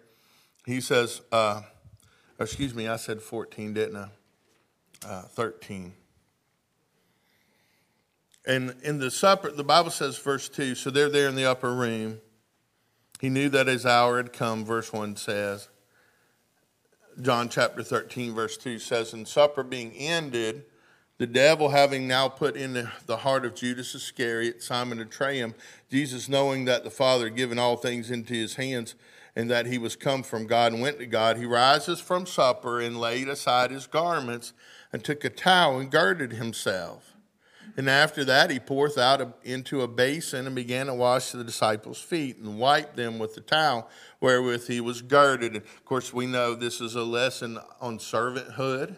He 0.65 0.81
says, 0.81 1.21
uh, 1.31 1.61
excuse 2.39 2.73
me, 2.73 2.87
I 2.87 2.97
said 2.97 3.21
14, 3.21 3.73
didn't 3.73 3.95
I? 3.95 4.09
uh, 5.05 5.21
13. 5.23 5.93
And 8.45 8.75
in 8.81 8.99
the 8.99 9.11
supper, 9.11 9.51
the 9.51 9.63
Bible 9.63 9.91
says, 9.91 10.17
verse 10.17 10.47
2, 10.47 10.75
so 10.75 10.89
they're 10.89 11.09
there 11.09 11.27
in 11.27 11.35
the 11.35 11.45
upper 11.45 11.73
room. 11.73 12.19
He 13.19 13.29
knew 13.29 13.49
that 13.49 13.67
his 13.67 13.85
hour 13.85 14.17
had 14.17 14.33
come, 14.33 14.63
verse 14.63 14.93
1 14.93 15.15
says. 15.15 15.69
John 17.21 17.49
chapter 17.49 17.81
13, 17.81 18.35
verse 18.35 18.57
2 18.57 18.77
says, 18.77 19.13
And 19.13 19.27
supper 19.27 19.63
being 19.63 19.91
ended, 19.93 20.65
the 21.17 21.25
devil 21.25 21.69
having 21.69 22.07
now 22.07 22.29
put 22.29 22.55
in 22.55 22.73
the 23.07 23.17
heart 23.17 23.43
of 23.43 23.55
Judas 23.55 23.95
Iscariot, 23.95 24.61
Simon 24.61 24.99
to 24.99 25.05
betray 25.05 25.39
him, 25.39 25.55
Jesus, 25.89 26.29
knowing 26.29 26.65
that 26.65 26.83
the 26.83 26.91
Father 26.91 27.25
had 27.25 27.35
given 27.35 27.57
all 27.57 27.75
things 27.75 28.11
into 28.11 28.35
his 28.35 28.55
hands, 28.55 28.93
and 29.35 29.49
that 29.49 29.65
he 29.65 29.79
was 29.79 29.95
come 29.95 30.21
from 30.21 30.45
God 30.45 30.73
and 30.73 30.81
went 30.81 30.99
to 30.99 31.07
God, 31.07 31.37
he 31.37 31.45
rises 31.45 31.99
from 31.99 32.27
supper 32.27 32.79
and 32.79 32.99
laid 32.99 33.27
aside 33.27 33.71
his 33.71 33.87
garments 33.87 34.53
and 34.93 35.03
took 35.03 35.23
a 35.23 35.29
towel 35.29 35.79
and 35.79 35.91
girded 35.91 36.33
himself. 36.33 37.16
And 37.75 37.89
after 37.89 38.23
that, 38.25 38.49
he 38.49 38.59
poureth 38.59 38.97
out 38.97 39.39
into 39.43 39.81
a 39.81 39.87
basin 39.87 40.45
and 40.45 40.55
began 40.55 40.87
to 40.87 40.93
wash 40.93 41.31
the 41.31 41.43
disciples' 41.43 41.99
feet 41.99 42.37
and 42.37 42.57
wipe 42.59 42.95
them 42.95 43.19
with 43.19 43.35
the 43.35 43.41
towel 43.41 43.89
wherewith 44.21 44.67
he 44.67 44.79
was 44.81 45.01
girded. 45.01 45.53
And 45.53 45.63
of 45.63 45.85
course, 45.85 46.13
we 46.13 46.25
know 46.25 46.55
this 46.55 46.81
is 46.81 46.95
a 46.95 47.03
lesson 47.03 47.59
on 47.81 47.99
servanthood, 47.99 48.95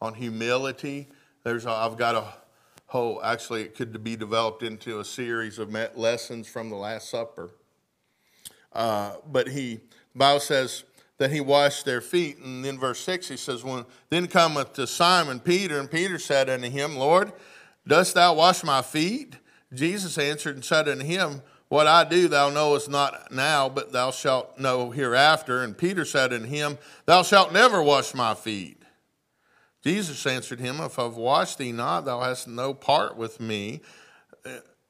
on 0.00 0.14
humility. 0.14 1.08
There's, 1.42 1.66
a, 1.66 1.70
I've 1.70 1.96
got 1.96 2.14
a 2.14 2.24
whole, 2.86 3.22
actually, 3.24 3.62
it 3.62 3.74
could 3.74 4.04
be 4.04 4.16
developed 4.16 4.62
into 4.62 5.00
a 5.00 5.04
series 5.04 5.58
of 5.58 5.72
lessons 5.96 6.46
from 6.46 6.70
the 6.70 6.76
Last 6.76 7.10
Supper. 7.10 7.50
Uh, 8.72 9.16
but 9.30 9.48
he, 9.48 9.80
Bible 10.14 10.40
says, 10.40 10.84
that 11.18 11.30
he 11.30 11.40
washed 11.40 11.84
their 11.84 12.00
feet. 12.00 12.38
And 12.38 12.64
then 12.64 12.78
verse 12.78 13.00
6, 13.00 13.28
he 13.28 13.36
says, 13.36 13.62
when, 13.62 13.84
Then 14.10 14.26
cometh 14.26 14.72
to 14.74 14.86
Simon 14.86 15.40
Peter, 15.40 15.78
and 15.78 15.90
Peter 15.90 16.18
said 16.18 16.50
unto 16.50 16.68
him, 16.68 16.96
Lord, 16.96 17.32
dost 17.86 18.14
thou 18.14 18.34
wash 18.34 18.64
my 18.64 18.82
feet? 18.82 19.36
Jesus 19.72 20.18
answered 20.18 20.56
and 20.56 20.64
said 20.64 20.88
unto 20.88 21.04
him, 21.04 21.42
What 21.68 21.86
I 21.86 22.04
do 22.04 22.28
thou 22.28 22.50
knowest 22.50 22.88
not 22.88 23.32
now, 23.32 23.68
but 23.68 23.92
thou 23.92 24.10
shalt 24.10 24.58
know 24.58 24.90
hereafter. 24.90 25.62
And 25.62 25.76
Peter 25.76 26.04
said 26.04 26.32
unto 26.32 26.46
him, 26.46 26.78
Thou 27.06 27.22
shalt 27.22 27.52
never 27.52 27.82
wash 27.82 28.14
my 28.14 28.34
feet. 28.34 28.82
Jesus 29.82 30.24
answered 30.26 30.60
him, 30.60 30.80
If 30.80 30.98
I've 30.98 31.16
washed 31.16 31.58
thee 31.58 31.72
not, 31.72 32.04
thou 32.04 32.20
hast 32.20 32.48
no 32.48 32.72
part 32.72 33.16
with 33.16 33.40
me. 33.40 33.80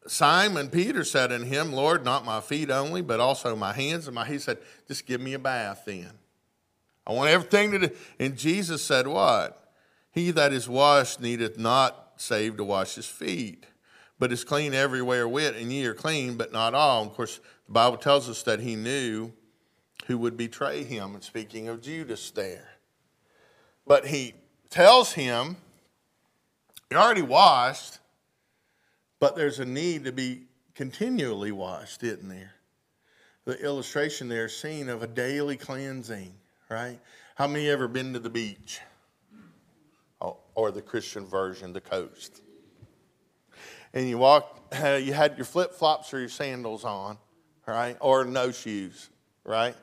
Simon 0.06 0.68
Peter 0.68 1.02
said 1.02 1.32
unto 1.32 1.46
him, 1.46 1.72
Lord, 1.72 2.04
not 2.04 2.24
my 2.24 2.40
feet 2.40 2.70
only, 2.70 3.00
but 3.00 3.20
also 3.20 3.56
my 3.56 3.72
hands 3.72 4.06
and 4.06 4.14
my. 4.14 4.26
He 4.26 4.38
said, 4.38 4.58
just 4.86 5.06
give 5.06 5.20
me 5.20 5.32
a 5.32 5.38
bath 5.38 5.84
then. 5.86 6.10
I 7.06 7.12
want 7.12 7.30
everything 7.30 7.70
to 7.72 7.78
do. 7.88 7.90
And 8.18 8.36
Jesus 8.36 8.82
said, 8.82 9.06
What? 9.06 9.60
He 10.12 10.30
that 10.30 10.52
is 10.52 10.68
washed 10.68 11.20
needeth 11.20 11.58
not 11.58 12.03
save 12.24 12.56
to 12.56 12.64
wash 12.64 12.94
his 12.94 13.06
feet, 13.06 13.66
but 14.18 14.32
is 14.32 14.44
clean 14.44 14.74
everywhere 14.74 15.28
with, 15.28 15.56
and 15.56 15.72
ye 15.72 15.84
are 15.86 15.94
clean, 15.94 16.36
but 16.36 16.52
not 16.52 16.74
all. 16.74 17.02
Of 17.04 17.14
course, 17.14 17.40
the 17.66 17.72
Bible 17.72 17.96
tells 17.96 18.28
us 18.28 18.42
that 18.44 18.60
he 18.60 18.76
knew 18.76 19.32
who 20.06 20.18
would 20.18 20.36
betray 20.36 20.84
him, 20.84 21.14
and 21.14 21.22
speaking 21.22 21.68
of 21.68 21.80
Judas 21.80 22.30
there. 22.30 22.68
But 23.86 24.06
he 24.06 24.34
tells 24.70 25.12
him, 25.12 25.56
You're 26.90 27.00
already 27.00 27.22
washed, 27.22 27.98
but 29.20 29.36
there's 29.36 29.60
a 29.60 29.64
need 29.64 30.04
to 30.04 30.12
be 30.12 30.42
continually 30.74 31.52
washed, 31.52 32.02
isn't 32.02 32.28
there? 32.28 32.54
The 33.44 33.62
illustration 33.62 34.28
there 34.28 34.48
seen 34.48 34.88
of 34.88 35.02
a 35.02 35.06
daily 35.06 35.56
cleansing, 35.56 36.32
right? 36.70 36.98
How 37.36 37.46
many 37.46 37.68
ever 37.68 37.88
been 37.88 38.12
to 38.14 38.18
the 38.18 38.30
beach? 38.30 38.80
Or 40.54 40.70
the 40.70 40.82
Christian 40.82 41.26
version, 41.26 41.72
the 41.72 41.80
coast. 41.80 42.42
And 43.92 44.08
you 44.08 44.18
walk, 44.18 44.60
you 44.72 45.12
had 45.12 45.36
your 45.36 45.44
flip 45.44 45.72
flops 45.72 46.12
or 46.12 46.20
your 46.20 46.28
sandals 46.28 46.84
on, 46.84 47.18
right? 47.66 47.96
Or 48.00 48.24
no 48.24 48.50
shoes, 48.50 49.10
right? 49.44 49.74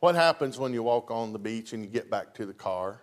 What 0.00 0.14
happens 0.14 0.58
when 0.58 0.72
you 0.72 0.82
walk 0.82 1.10
on 1.10 1.32
the 1.32 1.38
beach 1.38 1.72
and 1.72 1.84
you 1.84 1.90
get 1.90 2.10
back 2.10 2.34
to 2.34 2.46
the 2.46 2.54
car? 2.54 3.00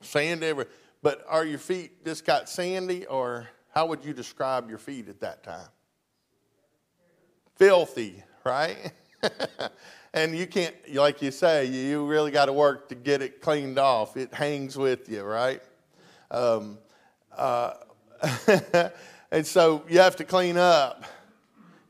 Sand 0.00 0.42
everywhere. 0.42 0.70
But 1.02 1.24
are 1.28 1.44
your 1.44 1.58
feet 1.58 2.04
just 2.04 2.24
got 2.24 2.48
sandy, 2.48 3.06
or 3.06 3.48
how 3.74 3.86
would 3.86 4.04
you 4.04 4.14
describe 4.14 4.68
your 4.68 4.78
feet 4.78 5.08
at 5.08 5.20
that 5.20 5.42
time? 5.42 5.68
Filthy, 7.56 8.22
right? 8.44 8.92
and 10.14 10.34
you 10.38 10.46
can't, 10.46 10.74
like 10.94 11.20
you 11.20 11.32
say, 11.32 11.66
you 11.66 12.06
really 12.06 12.30
got 12.30 12.46
to 12.46 12.52
work 12.52 12.88
to 12.90 12.94
get 12.94 13.20
it 13.20 13.40
cleaned 13.40 13.78
off. 13.78 14.16
It 14.16 14.32
hangs 14.32 14.78
with 14.78 15.08
you, 15.08 15.24
right? 15.24 15.60
Um, 16.30 16.78
uh, 17.36 17.74
and 19.32 19.44
so 19.44 19.84
you 19.88 19.98
have 19.98 20.14
to 20.16 20.24
clean 20.24 20.56
up 20.56 21.04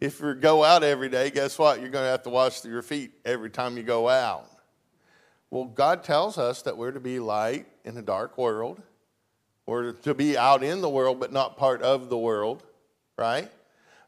if 0.00 0.20
you 0.20 0.34
go 0.34 0.64
out 0.64 0.82
every 0.82 1.10
day, 1.10 1.30
guess 1.30 1.58
what? 1.58 1.80
You're 1.80 1.90
going 1.90 2.04
to 2.04 2.10
have 2.10 2.22
to 2.22 2.30
wash 2.30 2.64
your 2.64 2.82
feet 2.82 3.12
every 3.26 3.50
time 3.50 3.76
you 3.76 3.82
go 3.82 4.08
out. 4.08 4.46
Well, 5.50 5.66
God 5.66 6.02
tells 6.02 6.38
us 6.38 6.62
that 6.62 6.76
we're 6.78 6.92
to 6.92 7.00
be 7.00 7.18
light 7.18 7.66
in 7.84 7.96
a 7.98 8.02
dark 8.02 8.38
world. 8.38 8.82
We're 9.66 9.92
to 9.92 10.14
be 10.14 10.36
out 10.36 10.64
in 10.64 10.80
the 10.80 10.88
world, 10.88 11.20
but 11.20 11.30
not 11.30 11.58
part 11.58 11.82
of 11.82 12.08
the 12.08 12.18
world, 12.18 12.62
right? 13.16 13.50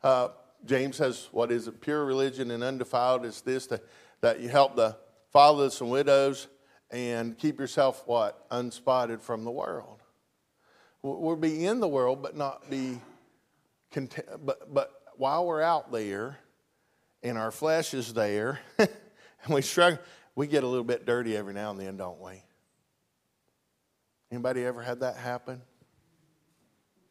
Uh, 0.02 0.28
James 0.64 0.96
says, 0.96 1.28
What 1.32 1.52
is 1.52 1.68
it? 1.68 1.80
Pure 1.80 2.04
religion 2.04 2.50
and 2.50 2.62
undefiled 2.62 3.24
is 3.24 3.40
this 3.42 3.66
to, 3.68 3.80
that 4.20 4.40
you 4.40 4.48
help 4.48 4.76
the 4.76 4.96
fatherless 5.32 5.80
and 5.80 5.90
widows 5.90 6.48
and 6.90 7.36
keep 7.36 7.58
yourself 7.58 8.02
what? 8.06 8.46
Unspotted 8.50 9.20
from 9.20 9.44
the 9.44 9.50
world. 9.50 10.02
We'll 11.02 11.36
be 11.36 11.66
in 11.66 11.80
the 11.80 11.88
world, 11.88 12.22
but 12.22 12.36
not 12.36 12.68
be 12.68 13.00
content, 13.92 14.26
but, 14.44 14.72
but 14.72 14.90
while 15.16 15.46
we're 15.46 15.62
out 15.62 15.92
there 15.92 16.38
and 17.22 17.38
our 17.38 17.50
flesh 17.50 17.94
is 17.94 18.12
there 18.12 18.60
and 18.78 18.88
we 19.48 19.62
struggle, 19.62 19.98
we 20.34 20.46
get 20.46 20.64
a 20.64 20.66
little 20.66 20.84
bit 20.84 21.06
dirty 21.06 21.36
every 21.36 21.54
now 21.54 21.70
and 21.70 21.80
then, 21.80 21.96
don't 21.96 22.20
we? 22.20 22.42
Anybody 24.30 24.64
ever 24.64 24.82
had 24.82 25.00
that 25.00 25.16
happen? 25.16 25.62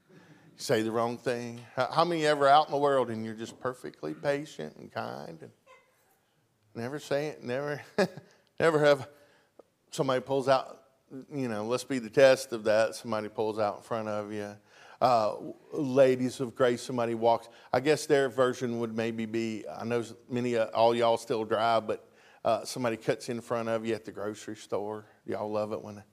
You 0.10 0.18
say 0.58 0.82
the 0.82 0.91
wrong 0.91 1.18
thing. 1.18 1.62
How 1.76 2.06
many 2.06 2.26
ever 2.26 2.48
out 2.48 2.68
in 2.68 2.72
the 2.72 2.78
world 2.78 3.10
and 3.10 3.26
you're 3.26 3.34
just 3.34 3.60
perfectly 3.60 4.13
patient 4.13 4.76
and 4.78 4.91
kind 4.91 5.38
and 5.41 5.52
never 6.76 7.00
say 7.00 7.28
it, 7.28 7.44
never, 7.44 7.82
never 8.60 8.84
have 8.84 9.08
somebody 9.92 10.22
pulls 10.22 10.48
out, 10.48 10.82
you 11.34 11.48
know, 11.48 11.66
let's 11.66 11.84
be 11.84 12.00
the 12.00 12.10
test 12.10 12.52
of 12.52 12.64
that. 12.66 12.96
Somebody 12.96 13.30
pulls 13.30 13.60
out 13.60 13.78
in 13.78 13.84
front 13.84 14.08
of 14.08 14.32
you 14.32 14.56
uh, 15.02 15.36
ladies 15.72 16.40
of 16.40 16.56
grace, 16.56 16.82
somebody 16.82 17.16
walks. 17.16 17.50
I 17.74 17.80
guess 17.80 18.06
their 18.06 18.30
version 18.30 18.80
would 18.80 18.96
maybe 18.96 19.26
be 19.26 19.66
I 19.68 19.84
know 19.84 20.04
many, 20.30 20.58
uh, 20.58 20.66
all 20.68 20.96
y'all 20.96 21.18
still 21.18 21.44
drive, 21.44 21.88
but 21.88 22.08
uh, 22.44 22.64
somebody 22.64 22.98
cuts 22.98 23.30
in 23.30 23.42
front 23.42 23.70
of 23.70 23.86
you 23.86 23.94
at 23.94 24.06
the 24.06 24.12
grocery 24.12 24.56
store. 24.56 25.06
Y'all 25.26 25.52
love 25.52 25.74
it 25.74 25.82
when. 25.82 26.04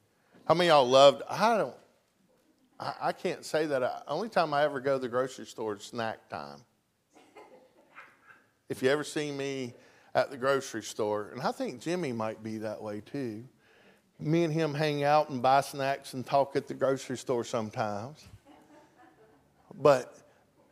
How 0.47 0.55
many 0.55 0.69
y'all 0.69 0.89
loved? 0.89 1.23
I 1.29 1.57
don't. 1.57 1.75
I, 2.81 2.95
I 3.01 3.13
can't 3.13 3.45
say 3.45 3.67
that. 3.67 3.83
I, 3.83 4.03
only 4.09 4.29
time 4.29 4.53
I 4.53 4.65
ever 4.65 4.81
go 4.81 4.97
to 4.97 4.99
the 4.99 5.09
grocery 5.09 5.47
store 5.47 5.77
is 5.77 5.85
snack 5.85 6.29
time. 6.29 6.59
If 8.69 8.83
you 8.83 8.89
ever 8.89 9.05
see 9.05 9.31
me 9.31 9.75
at 10.15 10.31
the 10.31 10.37
grocery 10.37 10.83
store, 10.83 11.31
and 11.33 11.41
I 11.41 11.53
think 11.53 11.81
Jimmy 11.81 12.13
might 12.13 12.43
be 12.43 12.59
that 12.59 12.83
way 12.83 13.01
too. 13.01 13.45
Me 14.21 14.45
and 14.45 14.53
him 14.53 14.75
hang 14.75 15.05
out 15.05 15.31
and 15.31 15.43
buy 15.43 15.61
snacks 15.63 16.15
and 16.15 16.25
talk 16.25 16.55
at 16.55 16.69
the 16.69 16.75
grocery 16.75 17.17
store 17.17 17.45
sometimes. 17.45 18.25
But 19.75 20.17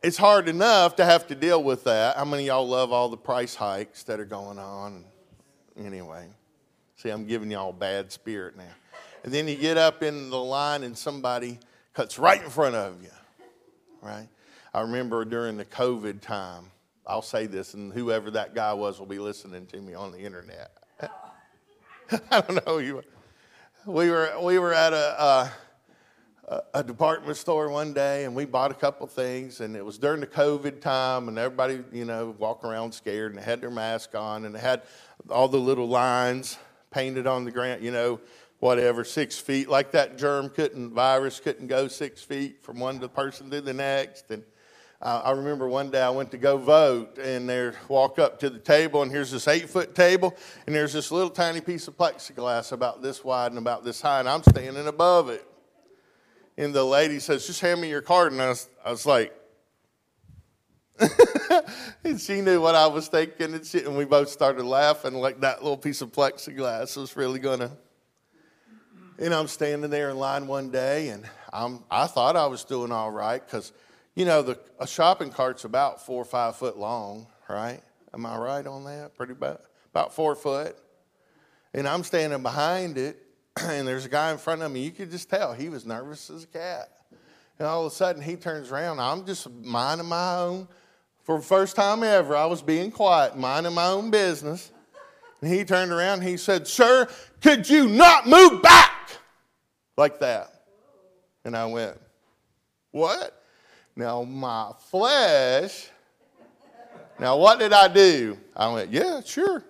it's 0.03 0.17
hard 0.17 0.47
enough 0.47 0.95
to 0.97 1.05
have 1.05 1.27
to 1.27 1.35
deal 1.35 1.63
with 1.63 1.83
that. 1.83 2.17
How 2.17 2.25
many 2.25 2.45
y'all 2.45 2.67
love 2.67 2.91
all 2.91 3.09
the 3.09 3.17
price 3.17 3.55
hikes 3.55 4.03
that 4.03 4.19
are 4.19 4.25
going 4.25 4.59
on? 4.59 5.03
Anyway, 5.77 6.27
see, 6.95 7.09
I'm 7.09 7.25
giving 7.25 7.51
y'all 7.51 7.73
bad 7.73 8.11
spirit 8.11 8.55
now. 8.55 8.63
And 9.23 9.33
then 9.33 9.47
you 9.47 9.55
get 9.55 9.77
up 9.77 10.01
in 10.01 10.29
the 10.29 10.41
line 10.41 10.83
and 10.83 10.97
somebody 10.97 11.59
cuts 11.93 12.17
right 12.17 12.41
in 12.41 12.49
front 12.49 12.75
of 12.75 13.01
you, 13.01 13.09
right? 14.01 14.27
I 14.73 14.81
remember 14.81 15.25
during 15.25 15.57
the 15.57 15.65
COVID 15.65 16.21
time, 16.21 16.70
I'll 17.05 17.21
say 17.21 17.47
this, 17.47 17.73
and 17.73 17.91
whoever 17.91 18.31
that 18.31 18.53
guy 18.53 18.73
was 18.73 18.99
will 18.99 19.07
be 19.07 19.19
listening 19.19 19.65
to 19.67 19.81
me 19.81 19.93
on 19.93 20.11
the 20.11 20.19
internet. 20.19 20.71
I 22.31 22.41
don't 22.41 22.65
know 22.65 22.77
you. 22.77 23.01
We 23.85 24.09
were 24.09 24.31
we 24.41 24.59
were 24.59 24.73
at 24.73 24.93
a. 24.93 25.19
Uh, 25.19 25.49
a 26.73 26.83
department 26.83 27.37
store 27.37 27.69
one 27.69 27.93
day 27.93 28.25
and 28.25 28.35
we 28.35 28.43
bought 28.43 28.71
a 28.71 28.73
couple 28.73 29.07
things 29.07 29.61
and 29.61 29.73
it 29.73 29.85
was 29.85 29.97
during 29.97 30.19
the 30.19 30.27
covid 30.27 30.81
time 30.81 31.29
and 31.29 31.37
everybody 31.37 31.81
you 31.93 32.03
know 32.03 32.35
walking 32.37 32.69
around 32.69 32.93
scared 32.93 33.31
and 33.31 33.39
they 33.39 33.45
had 33.45 33.61
their 33.61 33.71
mask 33.71 34.15
on 34.15 34.43
and 34.43 34.53
they 34.53 34.59
had 34.59 34.81
all 35.29 35.47
the 35.47 35.57
little 35.57 35.87
lines 35.87 36.57
painted 36.89 37.25
on 37.25 37.45
the 37.45 37.51
ground 37.51 37.81
you 37.81 37.91
know 37.91 38.19
whatever 38.59 39.05
six 39.05 39.39
feet 39.39 39.69
like 39.69 39.91
that 39.91 40.17
germ 40.17 40.49
couldn't 40.49 40.93
virus 40.93 41.39
couldn't 41.39 41.67
go 41.67 41.87
six 41.87 42.21
feet 42.21 42.61
from 42.61 42.79
one 42.81 42.99
person 43.09 43.49
to 43.49 43.61
the 43.61 43.73
next 43.73 44.29
and 44.29 44.43
uh, 45.01 45.21
i 45.25 45.31
remember 45.31 45.67
one 45.67 45.89
day 45.89 46.01
i 46.01 46.09
went 46.09 46.31
to 46.31 46.37
go 46.37 46.57
vote 46.57 47.17
and 47.17 47.49
there 47.49 47.75
walk 47.87 48.19
up 48.19 48.39
to 48.39 48.49
the 48.49 48.59
table 48.59 49.01
and 49.01 49.11
here's 49.11 49.31
this 49.31 49.47
eight 49.47 49.69
foot 49.69 49.95
table 49.95 50.35
and 50.65 50.75
there's 50.75 50.93
this 50.93 51.11
little 51.11 51.29
tiny 51.29 51.61
piece 51.61 51.87
of 51.87 51.97
plexiglass 51.97 52.71
about 52.71 53.01
this 53.01 53.23
wide 53.23 53.51
and 53.51 53.57
about 53.57 53.83
this 53.83 54.01
high 54.01 54.19
and 54.19 54.29
i'm 54.29 54.43
standing 54.43 54.87
above 54.87 55.29
it 55.29 55.45
and 56.57 56.73
the 56.73 56.83
lady 56.83 57.19
says, 57.19 57.47
Just 57.47 57.61
hand 57.61 57.81
me 57.81 57.89
your 57.89 58.01
card. 58.01 58.31
And 58.33 58.41
I 58.41 58.49
was, 58.49 58.69
I 58.85 58.91
was 58.91 59.05
like, 59.05 59.33
and 62.03 62.21
she 62.21 62.41
knew 62.41 62.61
what 62.61 62.75
I 62.75 62.85
was 62.85 63.07
thinking, 63.07 63.55
and, 63.55 63.65
she, 63.65 63.79
and 63.79 63.97
we 63.97 64.05
both 64.05 64.29
started 64.29 64.63
laughing 64.63 65.15
like 65.15 65.39
that 65.41 65.63
little 65.63 65.77
piece 65.77 66.01
of 66.01 66.11
plexiglass 66.11 66.95
was 66.97 67.15
really 67.15 67.39
gonna. 67.39 67.71
And 69.17 69.33
I'm 69.33 69.47
standing 69.47 69.89
there 69.89 70.11
in 70.11 70.17
line 70.17 70.45
one 70.45 70.69
day, 70.69 71.09
and 71.09 71.27
I'm, 71.51 71.83
I 71.89 72.05
thought 72.05 72.35
I 72.35 72.45
was 72.45 72.63
doing 72.63 72.91
all 72.91 73.09
right 73.09 73.43
because, 73.43 73.71
you 74.15 74.25
know, 74.25 74.41
the, 74.41 74.59
a 74.79 74.87
shopping 74.87 75.31
cart's 75.31 75.63
about 75.63 76.05
four 76.05 76.21
or 76.21 76.25
five 76.25 76.55
foot 76.55 76.77
long, 76.77 77.27
right? 77.49 77.81
Am 78.13 78.25
I 78.25 78.37
right 78.37 78.65
on 78.67 78.83
that? 78.85 79.15
Pretty 79.15 79.33
about, 79.33 79.61
about 79.91 80.13
four 80.13 80.35
foot. 80.35 80.75
And 81.73 81.87
I'm 81.87 82.03
standing 82.03 82.41
behind 82.41 82.97
it, 82.97 83.17
and 83.61 83.87
there's 83.87 84.05
a 84.05 84.09
guy 84.09 84.31
in 84.31 84.37
front 84.37 84.61
of 84.61 84.71
me. 84.71 84.83
You 84.83 84.91
could 84.91 85.11
just 85.11 85.29
tell 85.29 85.53
he 85.53 85.69
was 85.69 85.85
nervous 85.85 86.29
as 86.29 86.43
a 86.43 86.47
cat. 86.47 86.89
And 87.57 87.67
all 87.67 87.85
of 87.85 87.91
a 87.91 87.95
sudden, 87.95 88.21
he 88.21 88.35
turns 88.35 88.71
around. 88.71 88.99
I'm 88.99 89.25
just 89.25 89.49
minding 89.49 90.07
my 90.07 90.35
own. 90.37 90.67
For 91.23 91.37
the 91.37 91.43
first 91.43 91.75
time 91.75 92.03
ever, 92.03 92.35
I 92.35 92.45
was 92.47 92.61
being 92.61 92.91
quiet, 92.91 93.37
minding 93.37 93.73
my 93.73 93.87
own 93.87 94.09
business. 94.09 94.71
And 95.41 95.53
he 95.53 95.63
turned 95.63 95.91
around 95.91 96.21
he 96.21 96.37
said, 96.37 96.67
Sir, 96.67 97.07
could 97.41 97.69
you 97.69 97.87
not 97.87 98.27
move 98.27 98.61
back? 98.61 99.11
Like 99.97 100.19
that. 100.19 100.49
And 101.45 101.55
I 101.55 101.67
went, 101.67 101.97
What? 102.91 103.40
Now, 104.01 104.23
my 104.23 104.71
flesh. 104.89 105.87
Now, 107.19 107.37
what 107.37 107.59
did 107.59 107.71
I 107.71 107.87
do? 107.87 108.35
I 108.55 108.73
went, 108.73 108.91
Yeah, 108.91 109.21
sure. 109.23 109.63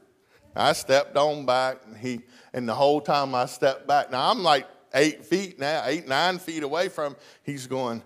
I 0.56 0.72
stepped 0.72 1.18
on 1.18 1.46
back 1.46 1.82
and 1.86 1.98
he 1.98 2.22
and 2.54 2.68
the 2.68 2.74
whole 2.74 3.02
time 3.02 3.36
I 3.36 3.46
stepped 3.46 3.88
back, 3.88 4.10
now 4.10 4.32
I'm 4.32 4.42
like 4.42 4.68
eight 4.94 5.26
feet 5.26 5.60
now, 5.60 5.84
eight, 5.86 6.08
nine 6.08 6.40
feet 6.40 6.64
away 6.64 6.88
from 6.88 7.12
him. 7.12 7.20
He's 7.44 7.68
going, 7.68 8.02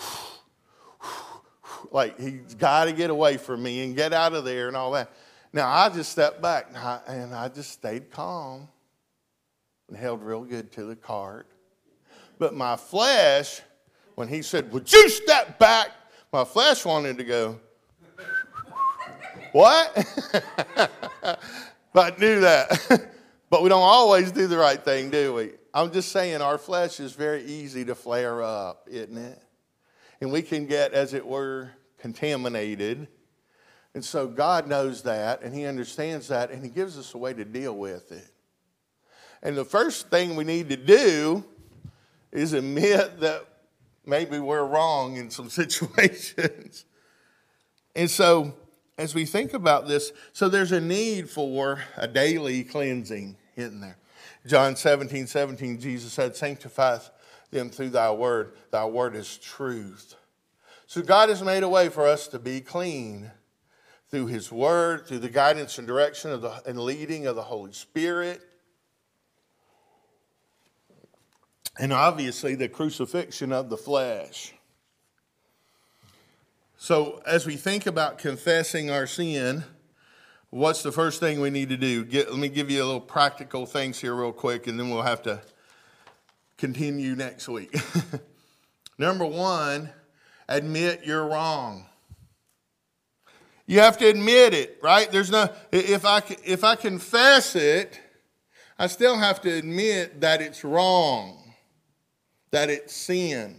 like 1.90 2.18
he's 2.18 2.54
got 2.54 2.86
to 2.86 2.92
get 2.92 3.10
away 3.10 3.36
from 3.36 3.62
me 3.62 3.84
and 3.84 3.94
get 3.94 4.14
out 4.14 4.32
of 4.32 4.46
there 4.46 4.68
and 4.68 4.78
all 4.78 4.92
that. 4.92 5.10
Now 5.52 5.68
I 5.68 5.90
just 5.90 6.10
stepped 6.10 6.40
back 6.40 6.68
and 6.68 6.78
I, 6.78 7.00
and 7.06 7.34
I 7.34 7.48
just 7.48 7.70
stayed 7.70 8.10
calm 8.10 8.66
and 9.88 9.96
held 9.98 10.22
real 10.22 10.44
good 10.44 10.72
to 10.72 10.84
the 10.84 10.96
cart. 10.96 11.46
But 12.38 12.54
my 12.54 12.76
flesh 12.76 13.60
when 14.16 14.26
he 14.26 14.42
said, 14.42 14.72
Would 14.72 14.92
you 14.92 15.08
step 15.08 15.58
back? 15.60 15.90
My 16.32 16.44
flesh 16.44 16.84
wanted 16.84 17.16
to 17.18 17.24
go, 17.24 17.60
What? 19.52 19.94
but 21.92 22.14
I 22.14 22.16
knew 22.18 22.40
that. 22.40 23.10
but 23.50 23.62
we 23.62 23.68
don't 23.68 23.82
always 23.82 24.32
do 24.32 24.48
the 24.48 24.58
right 24.58 24.82
thing, 24.82 25.10
do 25.10 25.34
we? 25.34 25.52
I'm 25.72 25.92
just 25.92 26.10
saying 26.10 26.40
our 26.40 26.58
flesh 26.58 26.98
is 26.98 27.12
very 27.12 27.44
easy 27.44 27.84
to 27.84 27.94
flare 27.94 28.42
up, 28.42 28.88
isn't 28.90 29.16
it? 29.16 29.40
And 30.20 30.32
we 30.32 30.42
can 30.42 30.66
get, 30.66 30.92
as 30.92 31.14
it 31.14 31.24
were, 31.24 31.70
contaminated. 31.98 33.08
And 33.94 34.04
so 34.04 34.26
God 34.26 34.66
knows 34.66 35.02
that 35.02 35.42
and 35.42 35.54
He 35.54 35.66
understands 35.66 36.28
that 36.28 36.50
and 36.50 36.62
He 36.62 36.70
gives 36.70 36.98
us 36.98 37.14
a 37.14 37.18
way 37.18 37.34
to 37.34 37.44
deal 37.44 37.76
with 37.76 38.12
it. 38.12 38.30
And 39.42 39.56
the 39.56 39.64
first 39.64 40.08
thing 40.08 40.34
we 40.34 40.44
need 40.44 40.70
to 40.70 40.76
do 40.76 41.44
is 42.32 42.54
admit 42.54 43.20
that 43.20 43.46
maybe 44.06 44.38
we're 44.38 44.64
wrong 44.64 45.16
in 45.16 45.30
some 45.30 45.50
situations. 45.50 46.84
and 47.94 48.10
so, 48.10 48.54
as 48.96 49.14
we 49.14 49.26
think 49.26 49.52
about 49.52 49.88
this, 49.88 50.12
so 50.32 50.48
there's 50.48 50.72
a 50.72 50.80
need 50.80 51.28
for 51.28 51.80
a 51.96 52.08
daily 52.08 52.64
cleansing, 52.64 53.36
isn't 53.56 53.80
there? 53.80 53.98
John 54.46 54.76
17, 54.76 55.26
17, 55.26 55.80
Jesus 55.80 56.12
said, 56.12 56.36
Sanctify 56.36 56.98
them 57.50 57.68
through 57.68 57.90
thy 57.90 58.10
word. 58.12 58.52
Thy 58.70 58.86
word 58.86 59.16
is 59.16 59.36
truth. 59.38 60.14
So 60.86 61.02
God 61.02 61.28
has 61.28 61.42
made 61.42 61.64
a 61.64 61.68
way 61.68 61.88
for 61.88 62.06
us 62.06 62.28
to 62.28 62.38
be 62.38 62.60
clean 62.60 63.30
through 64.08 64.26
his 64.26 64.52
word, 64.52 65.06
through 65.06 65.18
the 65.18 65.28
guidance 65.28 65.78
and 65.78 65.86
direction 65.86 66.30
of 66.30 66.42
the, 66.42 66.62
and 66.64 66.78
leading 66.78 67.26
of 67.26 67.34
the 67.34 67.42
Holy 67.42 67.72
Spirit. 67.72 68.40
And 71.78 71.92
obviously, 71.92 72.54
the 72.54 72.68
crucifixion 72.68 73.52
of 73.52 73.68
the 73.68 73.76
flesh. 73.76 74.54
So, 76.78 77.20
as 77.26 77.44
we 77.46 77.56
think 77.56 77.86
about 77.86 78.18
confessing 78.18 78.90
our 78.90 79.06
sin, 79.06 79.64
what's 80.50 80.82
the 80.82 80.92
first 80.92 81.20
thing 81.20 81.40
we 81.40 81.50
need 81.50 81.68
to 81.68 81.76
do? 81.76 82.04
Get, 82.04 82.30
let 82.30 82.38
me 82.38 82.48
give 82.48 82.70
you 82.70 82.82
a 82.82 82.86
little 82.86 83.00
practical 83.00 83.66
things 83.66 84.00
here, 84.00 84.14
real 84.14 84.32
quick, 84.32 84.66
and 84.66 84.80
then 84.80 84.88
we'll 84.88 85.02
have 85.02 85.22
to 85.22 85.42
continue 86.56 87.14
next 87.14 87.48
week. 87.48 87.74
Number 88.98 89.26
one, 89.26 89.90
admit 90.48 91.02
you're 91.04 91.26
wrong. 91.26 91.86
You 93.66 93.80
have 93.80 93.98
to 93.98 94.06
admit 94.06 94.54
it, 94.54 94.78
right? 94.82 95.10
There's 95.10 95.30
no, 95.30 95.48
if 95.72 96.06
I, 96.06 96.22
if 96.44 96.64
I 96.64 96.76
confess 96.76 97.54
it, 97.54 98.00
I 98.78 98.86
still 98.86 99.18
have 99.18 99.40
to 99.42 99.52
admit 99.52 100.20
that 100.20 100.40
it's 100.40 100.64
wrong 100.64 101.45
that 102.56 102.70
it's 102.70 102.94
sin. 102.94 103.54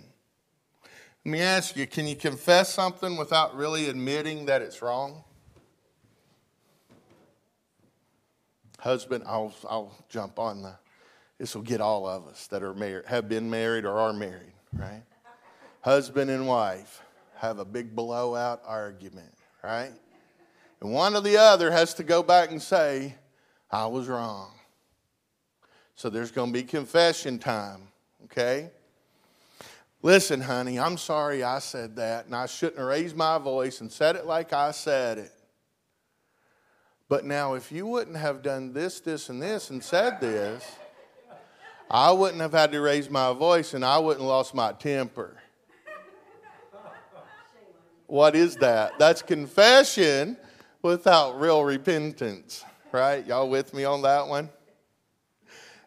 Let 1.23 1.31
me 1.31 1.39
ask 1.39 1.77
you 1.77 1.85
can 1.85 2.07
you 2.07 2.15
confess 2.15 2.73
something 2.73 3.15
without 3.15 3.55
really 3.55 3.89
admitting 3.89 4.47
that 4.47 4.63
it's 4.63 4.81
wrong? 4.81 5.23
Husband, 8.79 9.23
I'll, 9.27 9.53
I'll 9.69 9.95
jump 10.09 10.39
on 10.39 10.63
the, 10.63 10.73
this 11.37 11.53
will 11.53 11.61
get 11.61 11.79
all 11.79 12.07
of 12.07 12.25
us 12.25 12.47
that 12.47 12.63
are 12.63 12.73
married, 12.73 13.05
have 13.05 13.29
been 13.29 13.47
married 13.51 13.85
or 13.85 13.99
are 13.99 14.13
married, 14.13 14.53
right? 14.73 15.03
Husband 15.81 16.31
and 16.31 16.47
wife 16.47 17.03
have 17.35 17.59
a 17.59 17.65
big 17.65 17.95
blowout 17.95 18.63
argument, 18.65 19.31
right? 19.63 19.91
And 20.81 20.91
one 20.91 21.15
or 21.15 21.21
the 21.21 21.37
other 21.37 21.69
has 21.69 21.93
to 21.95 22.03
go 22.03 22.23
back 22.23 22.49
and 22.49 22.59
say, 22.59 23.13
I 23.69 23.85
was 23.85 24.07
wrong. 24.07 24.53
So 25.93 26.09
there's 26.09 26.31
going 26.31 26.51
to 26.51 26.53
be 26.53 26.63
confession 26.63 27.37
time, 27.37 27.89
okay? 28.23 28.71
Listen, 30.07 30.39
honey, 30.39 30.79
I'm 30.79 30.95
sorry 30.95 31.43
I 31.43 31.59
said 31.59 31.97
that, 31.97 32.27
and 32.27 32.33
I 32.33 32.45
shouldn't 32.45 32.77
have 32.77 32.87
raised 32.87 33.17
my 33.17 33.37
voice 33.37 33.81
and 33.81 33.91
said 33.91 34.15
it 34.15 34.25
like 34.25 34.53
I 34.53 34.71
said 34.71 35.17
it. 35.17 35.33
But 37.09 37.25
now, 37.25 37.55
if 37.55 37.73
you 37.73 37.85
wouldn't 37.85 38.15
have 38.15 38.41
done 38.41 38.71
this, 38.71 39.01
this, 39.01 39.27
and 39.27 39.41
this 39.41 39.69
and 39.69 39.83
said 39.83 40.21
this, 40.21 40.65
I 41.91 42.13
wouldn't 42.13 42.39
have 42.39 42.53
had 42.53 42.71
to 42.71 42.79
raise 42.79 43.09
my 43.09 43.33
voice 43.33 43.73
and 43.73 43.83
I 43.83 43.97
wouldn't 43.97 44.21
have 44.21 44.29
lost 44.29 44.55
my 44.55 44.71
temper. 44.71 45.35
What 48.05 48.33
is 48.33 48.55
that? 48.55 48.97
That's 48.97 49.21
confession 49.21 50.37
without 50.81 51.37
real 51.37 51.65
repentance, 51.65 52.63
right? 52.93 53.25
Y'all 53.25 53.49
with 53.49 53.73
me 53.73 53.83
on 53.83 54.03
that 54.03 54.25
one? 54.25 54.47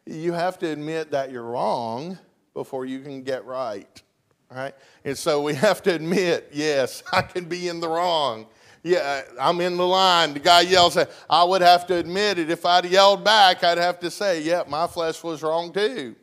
You 0.04 0.35
have 0.35 0.59
to 0.59 0.66
admit 0.66 1.11
that 1.12 1.33
you're 1.33 1.42
wrong 1.42 2.18
before 2.52 2.85
you 2.85 3.00
can 3.00 3.22
get 3.22 3.46
right. 3.46 4.02
Right? 4.50 4.74
And 5.04 5.16
so 5.16 5.42
we 5.42 5.54
have 5.66 5.82
to 5.82 5.94
admit, 5.94 6.50
yes, 6.52 7.02
I 7.12 7.22
can 7.22 7.44
be 7.44 7.68
in 7.68 7.80
the 7.80 7.88
wrong. 7.88 8.46
Yeah, 8.82 9.22
I'm 9.38 9.60
in 9.60 9.76
the 9.76 9.86
line. 9.86 10.32
The 10.32 10.40
guy 10.40 10.62
yells, 10.62 10.96
I 11.28 11.44
would 11.44 11.60
have 11.60 11.86
to 11.88 11.96
admit 11.96 12.38
it. 12.38 12.50
If 12.50 12.64
I'd 12.64 12.86
yelled 12.86 13.22
back, 13.22 13.62
I'd 13.62 13.76
have 13.76 14.00
to 14.00 14.10
say, 14.10 14.40
yeah, 14.42 14.62
my 14.66 14.86
flesh 14.86 15.22
was 15.22 15.42
wrong 15.42 15.70
too. 15.72 16.16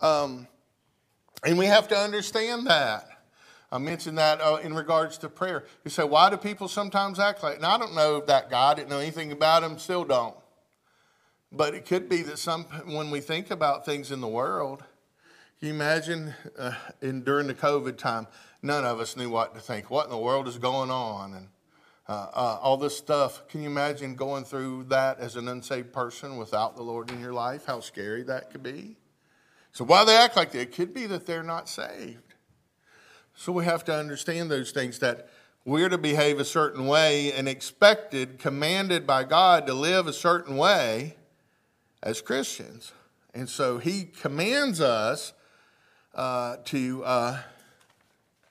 Um, 0.00 0.48
and 1.44 1.56
we 1.56 1.66
have 1.66 1.86
to 1.88 1.96
understand 1.96 2.66
that. 2.66 3.06
I 3.70 3.78
mentioned 3.78 4.18
that 4.18 4.40
uh, 4.40 4.58
in 4.62 4.74
regards 4.74 5.18
to 5.18 5.28
prayer. 5.28 5.64
You 5.84 5.90
say, 5.90 6.04
why 6.04 6.30
do 6.30 6.36
people 6.36 6.66
sometimes 6.66 7.18
act 7.18 7.42
like, 7.42 7.56
and 7.56 7.66
I 7.66 7.78
don't 7.78 7.94
know 7.94 8.16
if 8.16 8.26
that 8.26 8.50
guy, 8.50 8.70
I 8.70 8.74
didn't 8.74 8.90
know 8.90 8.98
anything 8.98 9.32
about 9.32 9.62
him, 9.62 9.78
still 9.78 10.04
don't. 10.04 10.36
But 11.52 11.74
it 11.74 11.84
could 11.86 12.08
be 12.08 12.22
that 12.22 12.38
some, 12.38 12.64
when 12.86 13.10
we 13.10 13.20
think 13.20 13.50
about 13.50 13.84
things 13.84 14.10
in 14.10 14.20
the 14.20 14.28
world, 14.28 14.82
can 15.58 15.68
you 15.68 15.74
imagine 15.74 16.34
uh, 16.58 16.72
in, 17.00 17.22
during 17.22 17.46
the 17.46 17.54
COVID 17.54 17.96
time, 17.96 18.26
none 18.62 18.84
of 18.84 19.00
us 19.00 19.16
knew 19.16 19.30
what 19.30 19.54
to 19.54 19.60
think. 19.60 19.90
What 19.90 20.04
in 20.04 20.10
the 20.10 20.18
world 20.18 20.48
is 20.48 20.58
going 20.58 20.90
on? 20.90 21.34
And 21.34 21.48
uh, 22.08 22.28
uh, 22.32 22.58
all 22.62 22.76
this 22.76 22.96
stuff. 22.96 23.48
Can 23.48 23.62
you 23.62 23.68
imagine 23.68 24.14
going 24.14 24.44
through 24.44 24.84
that 24.84 25.18
as 25.18 25.34
an 25.34 25.48
unsaved 25.48 25.92
person 25.92 26.36
without 26.36 26.76
the 26.76 26.82
Lord 26.82 27.10
in 27.10 27.20
your 27.20 27.32
life? 27.32 27.64
How 27.66 27.80
scary 27.80 28.22
that 28.24 28.50
could 28.50 28.62
be. 28.62 28.96
So 29.72 29.84
why 29.84 30.04
they 30.04 30.16
act 30.16 30.36
like 30.36 30.52
that? 30.52 30.60
It 30.60 30.72
could 30.72 30.94
be 30.94 31.06
that 31.06 31.26
they're 31.26 31.42
not 31.42 31.68
saved. 31.68 32.34
So 33.34 33.52
we 33.52 33.64
have 33.64 33.84
to 33.86 33.94
understand 33.94 34.50
those 34.50 34.70
things 34.70 35.00
that 35.00 35.28
we're 35.64 35.88
to 35.88 35.98
behave 35.98 36.38
a 36.38 36.44
certain 36.44 36.86
way 36.86 37.32
and 37.32 37.48
expected, 37.48 38.38
commanded 38.38 39.04
by 39.06 39.24
God 39.24 39.66
to 39.66 39.74
live 39.74 40.06
a 40.06 40.12
certain 40.12 40.56
way 40.56 41.16
as 42.02 42.20
Christians. 42.20 42.92
And 43.34 43.48
so 43.48 43.78
he 43.78 44.04
commands 44.04 44.80
us 44.80 45.32
uh, 46.16 46.56
to 46.64 47.04
uh, 47.04 47.38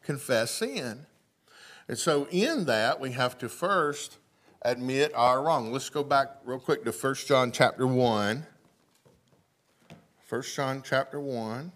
confess 0.04 0.51
sin. 0.51 1.06
And 1.88 1.97
so 1.97 2.28
in 2.32 2.65
that, 2.65 2.99
we 2.99 3.12
have 3.12 3.38
to 3.39 3.49
first 3.49 4.17
admit 4.62 5.12
our 5.15 5.43
wrong. 5.43 5.71
Let's 5.71 5.89
go 5.89 6.04
back 6.04 6.38
real 6.45 6.60
quick 6.60 6.86
to 6.86 6.91
1 6.91 7.15
John 7.28 7.51
chapter 7.51 7.86
1. 7.86 8.45
1 10.30 10.41
John 10.41 10.82
chapter 10.84 11.19
1. 11.19 11.71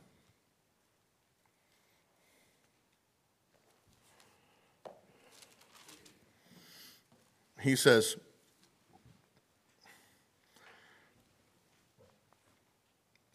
He 7.62 7.76
says, 7.76 8.16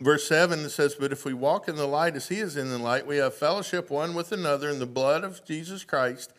Verse 0.00 0.26
7 0.28 0.60
it 0.60 0.70
says, 0.70 0.94
But 0.94 1.12
if 1.12 1.24
we 1.24 1.34
walk 1.34 1.68
in 1.68 1.76
the 1.76 1.86
light 1.86 2.16
as 2.16 2.28
he 2.28 2.38
is 2.38 2.56
in 2.56 2.68
the 2.68 2.78
light, 2.78 3.06
we 3.06 3.18
have 3.18 3.34
fellowship 3.34 3.90
one 3.90 4.14
with 4.14 4.32
another, 4.32 4.68
and 4.68 4.80
the 4.80 4.86
blood 4.86 5.24
of 5.24 5.44
Jesus 5.44 5.84
Christ, 5.84 6.32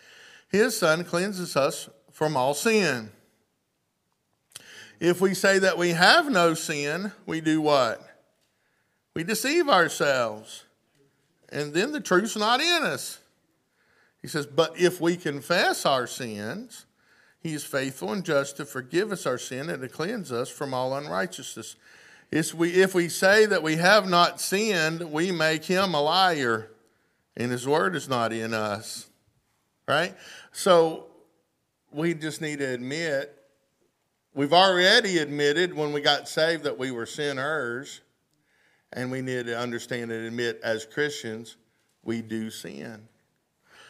his 0.50 0.78
Son, 0.78 1.04
cleanses 1.04 1.56
us 1.56 1.90
from 2.12 2.38
all 2.38 2.54
sin. 2.54 3.12
If 5.00 5.22
we 5.22 5.34
say 5.34 5.60
that 5.60 5.78
we 5.78 5.90
have 5.90 6.30
no 6.30 6.54
sin, 6.54 7.12
we 7.26 7.42
do 7.42 7.62
what? 7.62 8.02
We 9.14 9.24
deceive 9.24 9.70
ourselves. 9.70 10.66
And 11.50 11.74
then 11.74 11.92
the 11.92 12.02
truth's 12.02 12.36
not 12.36 12.62
in 12.62 12.84
us. 12.84 13.20
He 14.22 14.28
says, 14.28 14.46
But 14.46 14.80
if 14.80 15.00
we 15.00 15.18
confess 15.18 15.86
our 15.86 16.08
sins, 16.08 16.86
he 17.40 17.54
is 17.54 17.64
faithful 17.64 18.12
and 18.12 18.26
just 18.26 18.58
to 18.58 18.66
forgive 18.66 19.12
us 19.12 19.26
our 19.26 19.38
sin 19.38 19.70
and 19.70 19.82
to 19.82 19.88
cleanse 19.88 20.32
us 20.32 20.50
from 20.50 20.74
all 20.74 20.96
unrighteousness. 20.96 21.76
If 22.32 22.54
we, 22.54 22.72
if 22.72 22.94
we 22.94 23.08
say 23.08 23.46
that 23.46 23.64
we 23.64 23.76
have 23.78 24.08
not 24.08 24.42
sinned, 24.42 25.12
we 25.12 25.32
make 25.32 25.64
him 25.64 25.94
a 25.94 26.02
liar, 26.02 26.72
and 27.38 27.52
his 27.52 27.68
word 27.68 27.96
is 27.96 28.10
not 28.10 28.34
in 28.34 28.54
us. 28.54 29.08
Right? 29.88 30.16
So 30.52 31.08
we 31.92 32.14
just 32.14 32.42
need 32.42 32.60
to 32.60 32.66
admit, 32.66 33.34
we've 34.34 34.54
already 34.54 35.20
admitted 35.20 35.74
when 35.74 35.94
we 35.94 36.02
got 36.02 36.28
saved 36.28 36.64
that 36.64 36.78
we 36.78 36.92
were 36.92 37.06
sinners, 37.06 38.02
and 38.92 39.12
we 39.12 39.22
need 39.22 39.46
to 39.46 39.58
understand 39.58 40.12
and 40.12 40.26
admit 40.26 40.60
as 40.64 40.86
Christians, 40.86 41.58
we 42.04 42.22
do 42.22 42.50
sin. 42.50 43.08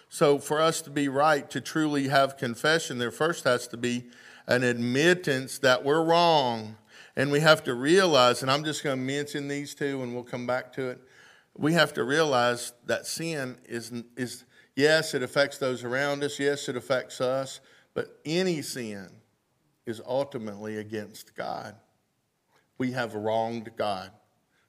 So 0.10 0.40
for 0.40 0.62
us 0.62 0.82
to 0.84 0.90
be 0.90 1.10
right, 1.10 1.50
to 1.52 1.62
truly 1.62 2.08
have 2.08 2.38
confession, 2.38 2.98
there 2.98 3.12
first 3.12 3.44
has 3.44 3.68
to 3.70 3.78
be 3.78 4.06
an 4.48 4.64
admittance 4.64 5.60
that 5.60 5.84
we're 5.84 6.04
wrong 6.04 6.78
and 7.16 7.32
we 7.32 7.40
have 7.40 7.64
to 7.64 7.74
realize, 7.74 8.42
and 8.42 8.52
I'm 8.52 8.64
just 8.64 8.84
going 8.84 8.98
to 8.98 9.04
mention 9.04 9.48
these 9.48 9.74
two 9.74 10.04
and 10.04 10.14
we'll 10.14 10.24
come 10.24 10.46
back 10.46 10.74
to 10.74 10.90
it. 10.90 11.02
we 11.58 11.74
have 11.74 11.94
to 11.94 12.04
realize 12.04 12.74
that 12.86 13.06
sin 13.06 13.58
is, 13.66 13.92
is 14.18 14.44
yes, 14.76 15.14
it 15.14 15.24
affects 15.24 15.58
those 15.58 15.84
around 15.84 16.24
us. 16.24 16.40
Yes, 16.40 16.68
it 16.68 16.76
affects 16.76 17.22
us. 17.22 17.62
But 17.94 18.20
any 18.26 18.62
sin 18.62 19.10
is 19.86 20.02
ultimately 20.06 20.78
against 20.78 21.36
God. 21.36 21.76
We 22.78 22.92
have 22.92 23.16
wronged 23.16 23.72
God. 23.78 24.12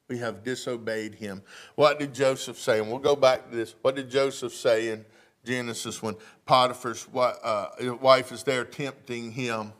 We 0.08 0.18
have 0.18 0.44
disobeyed 0.44 1.16
him. 1.16 1.42
What 1.74 1.98
did 1.98 2.14
Joseph 2.14 2.58
say? 2.58 2.78
And 2.78 2.88
we'll 2.88 3.00
go 3.00 3.16
back 3.16 3.50
to 3.50 3.56
this. 3.56 3.74
What 3.82 3.96
did 3.96 4.08
Joseph 4.08 4.54
say 4.54 4.90
in 4.90 5.04
Genesis 5.44 6.00
when 6.00 6.14
Potiphar's 6.44 7.08
uh, 7.12 7.68
wife 8.00 8.30
is 8.30 8.44
there 8.44 8.64
tempting 8.64 9.32
him? 9.32 9.72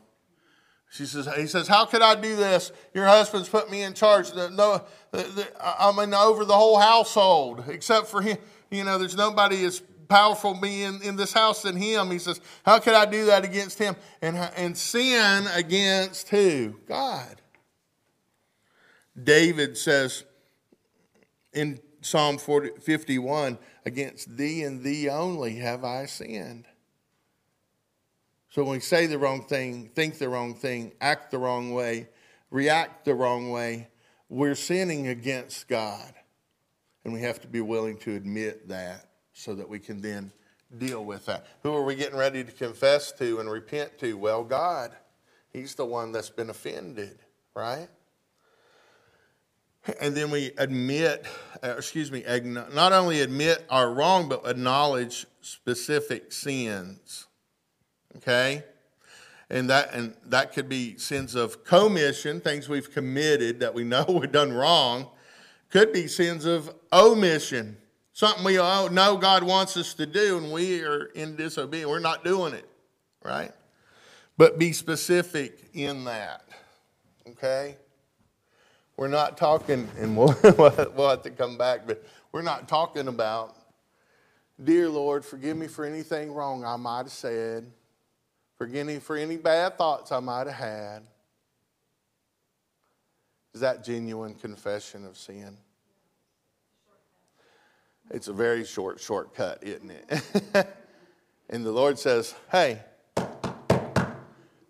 She 0.89 1.05
says, 1.05 1.27
he 1.35 1.47
says, 1.47 1.67
how 1.67 1.85
could 1.85 2.01
I 2.01 2.15
do 2.15 2.35
this? 2.35 2.71
Your 2.93 3.05
husband's 3.05 3.49
put 3.49 3.69
me 3.69 3.83
in 3.83 3.93
charge. 3.93 4.33
No, 4.33 4.83
I'm 5.61 5.99
in 5.99 6.13
over 6.13 6.45
the 6.45 6.53
whole 6.53 6.79
household 6.79 7.65
except 7.67 8.07
for 8.07 8.21
him. 8.21 8.37
You 8.71 8.83
know, 8.83 8.97
there's 8.97 9.15
nobody 9.15 9.63
as 9.65 9.81
powerful 10.07 10.55
me 10.55 10.83
in, 10.83 11.01
in 11.01 11.15
this 11.15 11.33
house 11.33 11.61
than 11.61 11.75
him. 11.75 12.09
He 12.11 12.19
says, 12.19 12.39
how 12.65 12.79
could 12.79 12.93
I 12.93 13.05
do 13.05 13.25
that 13.25 13.43
against 13.43 13.79
him? 13.79 13.95
And, 14.21 14.37
and 14.37 14.77
sin 14.77 15.45
against 15.53 16.29
who? 16.29 16.75
God. 16.87 17.41
David 19.21 19.77
says 19.77 20.23
in 21.53 21.79
Psalm 22.01 22.37
40, 22.37 22.79
51, 22.79 23.57
against 23.85 24.37
thee 24.37 24.63
and 24.63 24.83
thee 24.83 25.09
only 25.09 25.55
have 25.55 25.83
I 25.83 26.05
sinned. 26.05 26.65
So 28.57 28.63
when 28.63 28.71
we 28.71 28.79
say 28.79 29.05
the 29.05 29.19
wrong 29.19 29.43
thing, 29.43 29.91
think 29.93 30.17
the 30.17 30.29
wrong 30.29 30.55
thing, 30.55 30.91
act 30.99 31.29
the 31.29 31.37
wrong 31.37 31.75
way, 31.75 32.07
react 32.49 33.05
the 33.05 33.13
wrong 33.13 33.51
way, 33.51 33.87
we're 34.29 34.55
sinning 34.55 35.09
against 35.09 35.67
God. 35.67 36.11
And 37.03 37.13
we 37.13 37.21
have 37.21 37.39
to 37.41 37.47
be 37.47 37.61
willing 37.61 37.97
to 37.99 38.15
admit 38.15 38.67
that 38.69 39.09
so 39.31 39.53
that 39.53 39.69
we 39.69 39.77
can 39.77 40.01
then 40.01 40.31
deal 40.75 41.05
with 41.05 41.27
that. 41.27 41.45
Who 41.61 41.71
are 41.71 41.83
we 41.83 41.93
getting 41.93 42.17
ready 42.17 42.43
to 42.43 42.51
confess 42.51 43.11
to 43.19 43.39
and 43.39 43.47
repent 43.47 43.99
to? 43.99 44.17
Well, 44.17 44.43
God. 44.43 44.89
He's 45.53 45.75
the 45.75 45.85
one 45.85 46.11
that's 46.11 46.31
been 46.31 46.49
offended, 46.49 47.19
right? 47.53 47.89
And 50.01 50.15
then 50.15 50.31
we 50.31 50.53
admit, 50.57 51.27
uh, 51.63 51.75
excuse 51.77 52.11
me, 52.11 52.23
not 52.73 52.91
only 52.91 53.21
admit 53.21 53.67
our 53.69 53.93
wrong, 53.93 54.27
but 54.27 54.47
acknowledge 54.47 55.27
specific 55.41 56.31
sins 56.31 57.26
okay? 58.17 58.63
And 59.49 59.69
that, 59.69 59.93
and 59.93 60.13
that 60.25 60.53
could 60.53 60.67
be 60.67 60.97
sins 60.97 61.35
of 61.35 61.63
commission, 61.63 62.41
things 62.41 62.67
we've 62.67 62.91
committed 62.91 63.59
that 63.61 63.73
we 63.73 63.83
know 63.85 64.05
we've 64.07 64.31
done 64.31 64.51
wrong. 64.51 65.07
Could 65.69 65.91
be 65.91 66.07
sins 66.07 66.45
of 66.45 66.73
omission, 66.93 67.77
something 68.13 68.43
we 68.43 68.55
know 68.55 69.17
God 69.21 69.43
wants 69.43 69.75
us 69.75 69.93
to 69.95 70.05
do 70.05 70.37
and 70.37 70.51
we 70.51 70.81
are 70.83 71.05
in 71.07 71.35
disobedience. 71.35 71.89
We're 71.89 71.99
not 71.99 72.23
doing 72.23 72.53
it, 72.53 72.67
right? 73.23 73.51
But 74.37 74.57
be 74.57 74.71
specific 74.71 75.69
in 75.73 76.05
that, 76.05 76.45
okay? 77.29 77.75
We're 78.95 79.09
not 79.09 79.37
talking, 79.37 79.87
and 79.97 80.15
we'll, 80.17 80.35
we'll 80.43 81.09
have 81.09 81.23
to 81.23 81.31
come 81.31 81.57
back, 81.57 81.85
but 81.85 82.05
we're 82.31 82.43
not 82.43 82.67
talking 82.67 83.07
about, 83.09 83.55
dear 84.63 84.89
Lord, 84.89 85.25
forgive 85.25 85.57
me 85.57 85.67
for 85.67 85.83
anything 85.85 86.31
wrong 86.31 86.63
I 86.63 86.77
might 86.77 86.99
have 86.99 87.11
said 87.11 87.71
Forgive 88.57 88.87
me 88.87 88.97
for 88.97 89.15
any 89.15 89.37
bad 89.37 89.77
thoughts 89.77 90.11
I 90.11 90.19
might 90.19 90.47
have 90.47 90.55
had. 90.55 91.03
Is 93.53 93.61
that 93.61 93.83
genuine 93.83 94.33
confession 94.33 95.05
of 95.05 95.17
sin? 95.17 95.57
It's 98.09 98.27
a 98.27 98.33
very 98.33 98.63
short 98.65 98.99
shortcut, 98.99 99.59
isn't 99.61 99.91
it? 99.91 100.67
and 101.49 101.65
the 101.65 101.71
Lord 101.71 101.99
says, 101.99 102.33
Hey, 102.51 102.79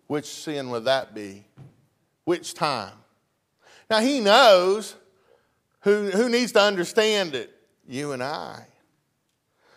which 0.06 0.26
sin 0.26 0.70
would 0.70 0.84
that 0.84 1.14
be? 1.14 1.44
Which 2.24 2.54
time? 2.54 2.92
Now, 3.88 4.00
He 4.00 4.20
knows 4.20 4.96
who, 5.80 6.10
who 6.10 6.28
needs 6.28 6.52
to 6.52 6.60
understand 6.60 7.34
it? 7.34 7.54
You 7.86 8.12
and 8.12 8.22
I. 8.22 8.66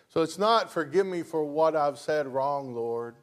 So 0.09 0.21
it's 0.21 0.37
not 0.37 0.71
forgive 0.71 1.05
me 1.05 1.21
for 1.21 1.45
what 1.45 1.77
I've 1.77 1.97
said 1.97 2.27
wrong, 2.27 2.75
Lord 2.75 3.15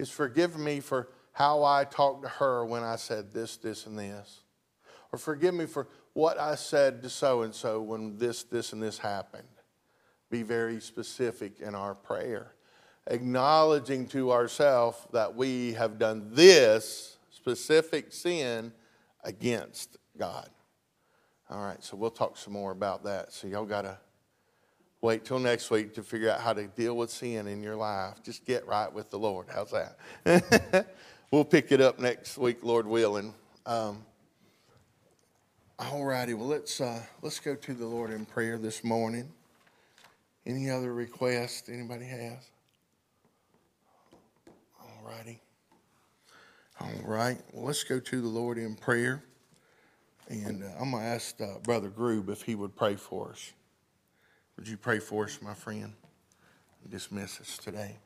is 0.00 0.10
forgive 0.10 0.58
me 0.58 0.80
for 0.80 1.08
how 1.32 1.62
I 1.62 1.84
talked 1.84 2.22
to 2.22 2.28
her 2.28 2.64
when 2.64 2.82
I 2.82 2.96
said 2.96 3.32
this, 3.32 3.58
this, 3.58 3.86
and 3.86 3.98
this. 3.98 4.40
Or 5.12 5.18
forgive 5.18 5.54
me 5.54 5.66
for 5.66 5.88
what 6.14 6.38
I 6.40 6.54
said 6.54 7.02
to 7.02 7.10
so 7.10 7.42
and 7.42 7.54
so 7.54 7.82
when 7.82 8.16
this, 8.16 8.42
this, 8.44 8.72
and 8.72 8.82
this 8.82 8.98
happened. 8.98 9.46
Be 10.30 10.42
very 10.42 10.80
specific 10.80 11.60
in 11.60 11.74
our 11.74 11.94
prayer. 11.94 12.54
Acknowledging 13.06 14.06
to 14.08 14.32
ourselves 14.32 14.98
that 15.12 15.34
we 15.34 15.74
have 15.74 15.98
done 15.98 16.30
this 16.32 17.18
specific 17.30 18.12
sin 18.12 18.72
against 19.22 19.98
God. 20.16 20.48
All 21.50 21.62
right, 21.62 21.82
so 21.82 21.96
we'll 21.96 22.10
talk 22.10 22.36
some 22.36 22.52
more 22.52 22.70
about 22.70 23.04
that. 23.04 23.32
So 23.32 23.48
y'all 23.48 23.66
got 23.66 23.82
to 23.82 23.98
wait 25.02 25.24
till 25.24 25.38
next 25.38 25.70
week 25.70 25.94
to 25.94 26.02
figure 26.02 26.30
out 26.30 26.40
how 26.40 26.52
to 26.52 26.66
deal 26.66 26.96
with 26.96 27.10
sin 27.10 27.46
in 27.46 27.62
your 27.62 27.76
life. 27.76 28.22
Just 28.22 28.44
get 28.44 28.66
right 28.66 28.92
with 28.92 29.10
the 29.10 29.18
Lord. 29.18 29.46
How's 29.52 29.72
that? 29.72 30.86
we'll 31.30 31.44
pick 31.44 31.72
it 31.72 31.80
up 31.80 31.98
next 31.98 32.36
week, 32.38 32.58
Lord 32.62 32.86
willing. 32.86 33.34
Um, 33.66 34.04
all 35.78 36.04
righty. 36.04 36.34
Well, 36.34 36.48
let's 36.48 36.80
uh, 36.80 37.02
let's 37.22 37.40
go 37.40 37.54
to 37.54 37.74
the 37.74 37.86
Lord 37.86 38.10
in 38.10 38.26
prayer 38.26 38.58
this 38.58 38.84
morning. 38.84 39.30
Any 40.46 40.68
other 40.68 40.92
requests 40.92 41.68
anybody 41.68 42.04
has? 42.06 42.50
All 44.80 45.08
righty. 45.08 45.40
All 46.80 46.90
right. 47.04 47.38
Well, 47.52 47.66
let's 47.66 47.84
go 47.84 48.00
to 48.00 48.20
the 48.20 48.28
Lord 48.28 48.58
in 48.58 48.74
prayer. 48.74 49.22
And 50.28 50.62
uh, 50.62 50.68
I'm 50.78 50.92
going 50.92 51.02
to 51.02 51.08
ask 51.08 51.40
uh, 51.40 51.58
Brother 51.62 51.90
Groob 51.90 52.30
if 52.30 52.42
he 52.42 52.54
would 52.54 52.76
pray 52.76 52.96
for 52.96 53.30
us. 53.30 53.52
Would 54.60 54.68
you 54.68 54.76
pray 54.76 54.98
for 54.98 55.24
us, 55.24 55.38
my 55.40 55.54
friend? 55.54 55.94
Dismiss 56.90 57.40
us 57.40 57.56
today. 57.56 57.96